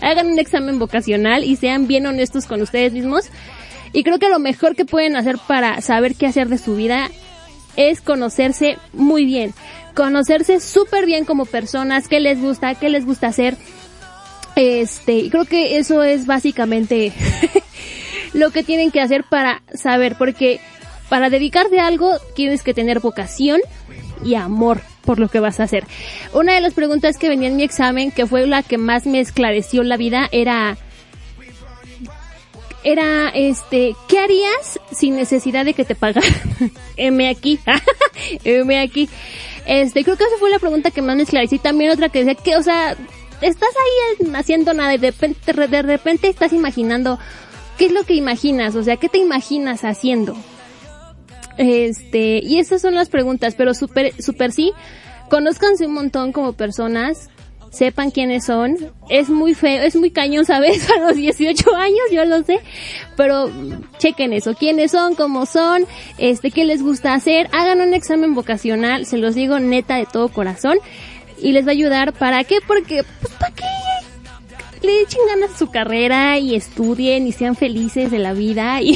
[0.01, 3.25] Hagan un examen vocacional y sean bien honestos con ustedes mismos.
[3.91, 7.09] Y creo que lo mejor que pueden hacer para saber qué hacer de su vida
[7.75, 9.53] es conocerse muy bien.
[9.93, 13.57] Conocerse súper bien como personas, qué les gusta, qué les gusta hacer.
[14.55, 17.11] Este, creo que eso es básicamente
[18.33, 20.59] lo que tienen que hacer para saber, porque
[21.09, 23.61] para dedicarte a algo tienes que tener vocación
[24.23, 25.85] y amor por lo que vas a hacer.
[26.33, 29.19] Una de las preguntas que venía en mi examen, que fue la que más me
[29.19, 30.77] esclareció la vida, era,
[32.83, 36.31] era este, ¿qué harías sin necesidad de que te pagaran?
[36.97, 37.59] M aquí,
[38.43, 39.09] M aquí.
[39.65, 41.57] Este, creo que esa fue la pregunta que más me esclareció.
[41.57, 42.95] Y también otra que decía que, o sea,
[43.41, 47.19] estás ahí haciendo nada y de repente, de repente estás imaginando,
[47.77, 48.75] ¿qué es lo que imaginas?
[48.75, 50.35] O sea, ¿qué te imaginas haciendo?
[51.57, 54.71] Este, y esas son las preguntas, pero super, super sí,
[55.29, 57.29] conózcanse un montón como personas,
[57.73, 58.77] sepan quiénes son.
[59.09, 60.89] Es muy feo, es muy cañón, ¿sabes?
[60.89, 62.59] A los 18 años, yo lo sé.
[63.17, 63.51] Pero
[63.97, 65.85] chequen eso, quiénes son, cómo son,
[66.17, 67.49] este, qué les gusta hacer.
[67.51, 70.77] Hagan un examen vocacional, se los digo neta de todo corazón.
[71.41, 72.59] Y les va a ayudar, ¿para qué?
[72.65, 73.63] Porque, pues, ¿para qué?
[74.83, 78.79] Le echen ganas a su carrera y estudien y sean felices de la vida.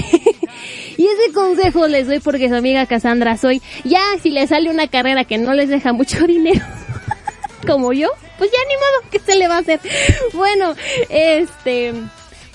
[0.98, 3.62] Y, y ese consejo les doy porque su amiga Cassandra soy.
[3.84, 6.66] Ya, si les sale una carrera que no les deja mucho dinero,
[7.68, 9.80] como yo, pues ya ni modo, ¿qué se le va a hacer?
[10.34, 10.76] Bueno,
[11.10, 11.94] este,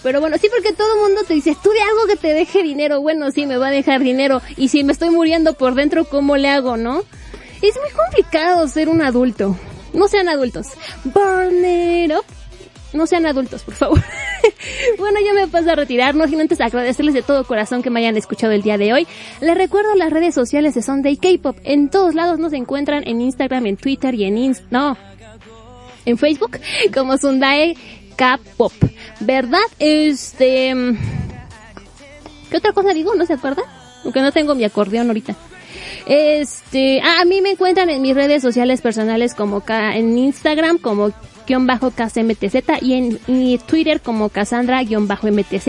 [0.03, 3.01] Pero bueno, sí, porque todo el mundo te dice, estudia algo que te deje dinero.
[3.01, 4.43] Bueno, sí, me va a dejar dinero.
[4.57, 7.05] Y si me estoy muriendo por dentro, ¿cómo le hago, no?
[7.63, 9.57] Es muy complicado ser un adulto.
[9.93, 10.67] No sean adultos.
[11.05, 12.25] Burn it up.
[12.93, 14.03] No sean adultos, por favor.
[14.99, 18.17] bueno, yo me paso a retirarnos sin antes agradecerles de todo corazón que me hayan
[18.17, 19.07] escuchado el día de hoy.
[19.41, 21.59] Les recuerdo las redes sociales de Sunday K-Pop.
[21.65, 24.65] En todos lados nos encuentran en Instagram, en Twitter y en Inst...
[24.71, 24.97] No.
[26.05, 26.59] En Facebook
[26.95, 27.77] como Sunday
[28.17, 28.73] K-Pop.
[29.21, 29.61] ¿Verdad?
[29.79, 30.75] Este...
[32.51, 33.15] ¿Qué otra cosa digo?
[33.15, 33.63] ¿No se acuerda?
[34.03, 35.35] Porque no tengo mi acordeón ahorita.
[36.07, 41.13] Este, ah, a mí me encuentran en mis redes sociales personales como en Instagram como
[41.53, 45.69] guion bajo KCMTZ y en mi Twitter como Cassandra guion bajo MTZ.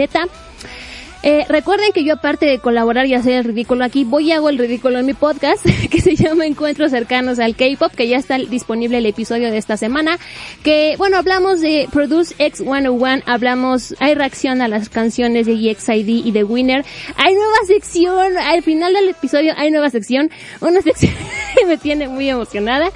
[1.26, 4.49] Eh, recuerden que yo aparte de colaborar y hacer el ridículo aquí, voy y hago
[4.49, 8.38] el ridículo en mi podcast que se llama Encuentros cercanos al K-pop, que ya está
[8.38, 10.19] disponible el episodio de esta semana.
[10.64, 16.31] Que bueno, hablamos de Produce X101, hablamos, hay reacción a las canciones de EXID y
[16.31, 16.85] de Winner.
[17.15, 20.30] Hay nueva sección, al final del episodio hay nueva sección,
[20.60, 21.14] una sección
[21.57, 22.89] que me tiene muy emocionada.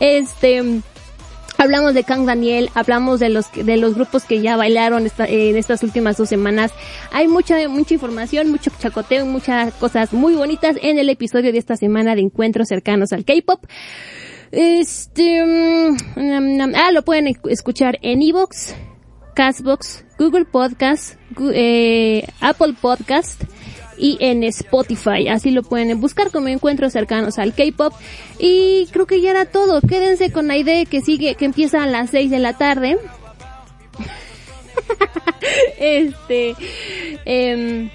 [0.00, 0.82] Este,
[1.60, 5.82] Hablamos de Kang Daniel, hablamos de los de los grupos que ya bailaron en estas
[5.82, 6.72] últimas dos semanas.
[7.12, 11.76] Hay mucha mucha información, mucho chacoteo, muchas cosas muy bonitas en el episodio de esta
[11.76, 13.62] semana de encuentros cercanos al K-pop.
[14.52, 18.74] Este, mm, ah, lo pueden esc- escuchar en Evox,
[19.34, 21.16] Castbox, Google Podcast,
[21.52, 23.42] eh, Apple Podcast
[24.00, 25.28] y en Spotify.
[25.28, 27.92] Así lo pueden buscar como encuentros cercanos al K-pop.
[28.38, 29.80] Y creo que ya era todo.
[29.80, 32.98] Quédense con la idea que sigue, que empieza a las 6 de la tarde.
[35.78, 36.54] este,
[37.24, 37.90] em,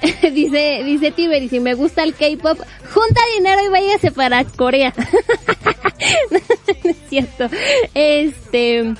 [0.32, 2.58] dice, dice Tiber, y si me gusta el K-pop,
[2.92, 4.94] junta dinero y váyase para Corea.
[6.30, 7.48] no es cierto.
[7.94, 8.94] Este,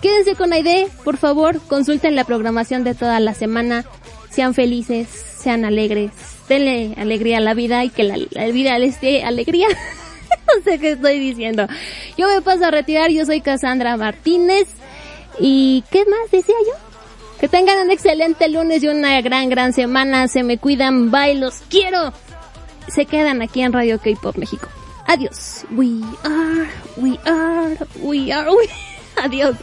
[0.00, 3.84] quédense con Aide, por favor, consulten la programación de toda la semana,
[4.38, 6.12] sean felices, sean alegres,
[6.48, 9.66] denle alegría a la vida y que la, vida les dé alegría.
[10.46, 11.66] no sé qué estoy diciendo.
[12.16, 14.68] Yo me paso a retirar, yo soy Cassandra Martínez.
[15.40, 16.72] ¿Y qué más decía yo?
[17.40, 20.28] Que tengan un excelente lunes y una gran, gran semana.
[20.28, 22.12] Se me cuidan, bye, los quiero.
[22.86, 24.68] Se quedan aquí en Radio K-Pop México.
[25.08, 25.64] Adiós.
[25.72, 28.68] We are, we are, we are, we.
[29.20, 29.56] Adiós.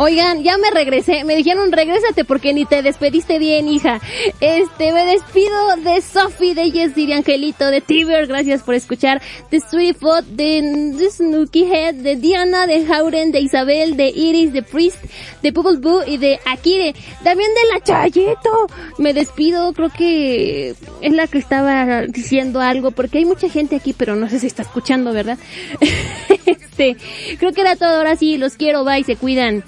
[0.00, 1.24] Oigan, ya me regresé.
[1.24, 4.00] Me dijeron regrésate porque ni te despediste bien, hija.
[4.40, 8.28] Este, me despido de Sophie, de Jessy, de Angelito, de Tiber.
[8.28, 9.20] Gracias por escuchar.
[9.50, 14.52] De Sweetie Foot, de, de Snooky Head, de Diana, de Jauren, de Isabel, de Iris,
[14.52, 15.02] de Priest,
[15.42, 16.94] de Bubble Boo y de Akire.
[17.24, 18.68] También de la Chayeto.
[18.98, 19.72] Me despido.
[19.72, 24.30] Creo que es la que estaba diciendo algo porque hay mucha gente aquí, pero no
[24.30, 25.38] sé si está escuchando, ¿verdad?
[26.46, 26.96] este,
[27.40, 27.96] creo que era todo.
[27.96, 28.84] Ahora sí, los quiero.
[28.84, 29.64] Bye, se cuidan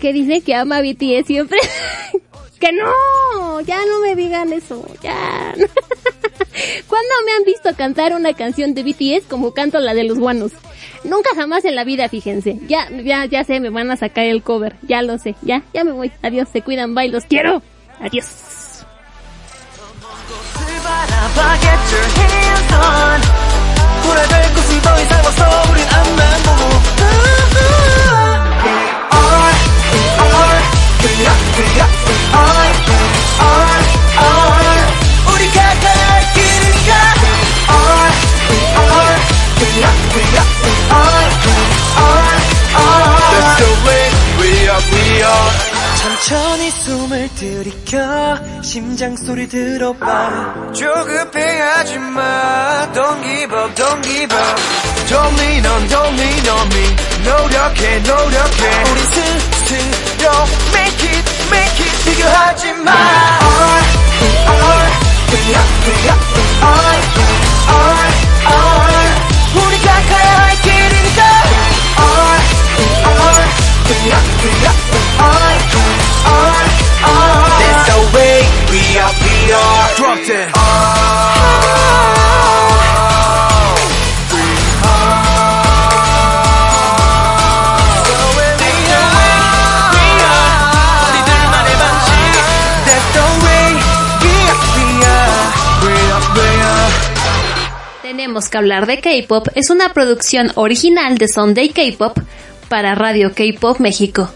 [0.00, 1.58] que dice que ama a BTS siempre.
[2.60, 5.54] que no, ya no me digan eso, ya.
[6.88, 10.52] ¿Cuándo me han visto cantar una canción de BTS como canto la de los guanos?
[11.04, 12.58] Nunca jamás en la vida, fíjense.
[12.66, 15.84] Ya, ya, ya sé, me van a sacar el cover, ya lo sé, ya, ya
[15.84, 16.12] me voy.
[16.22, 17.62] Adiós, se cuidan, bye, los quiero.
[18.00, 18.26] Adiós.
[35.32, 36.90] 우리가 다 길을 가
[38.50, 39.18] We are,
[39.60, 40.59] we are, we are
[46.20, 54.60] 천천히 숨을 들이켜 심장 소리 들어봐 조급해하지 마 Don't give up, don't give up
[55.08, 60.30] Don't lean on, don't lean on me 노력해, 노력해 우리 스스로
[60.74, 63.80] Make it, make it 비교하지 마 R,
[64.46, 64.90] R,
[65.30, 66.18] 그냥, 그냥,
[66.60, 66.76] R,
[67.66, 67.96] R,
[68.44, 68.90] R
[69.56, 71.20] 우리가 가야 할 길이니까
[71.96, 72.04] R,
[73.04, 73.48] R,
[73.88, 74.74] 그냥, 그냥,
[75.18, 76.09] R,
[98.02, 102.18] Tenemos que hablar de K-pop es una producción original de Sunday K-pop
[102.68, 104.28] para Radio K-pop México.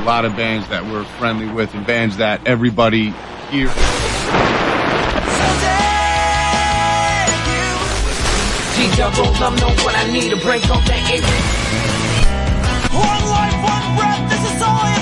[0.00, 3.10] A lot of bands that we're friendly with and bands that everybody
[3.50, 3.68] here.
[8.76, 11.20] G-double, I'm know what I need to break off that it.
[12.96, 15.00] One life, one breath, this is all I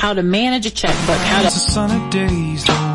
[0.00, 1.46] How to manage a checkbook, how to...
[1.46, 2.87] It's a sunny days, don't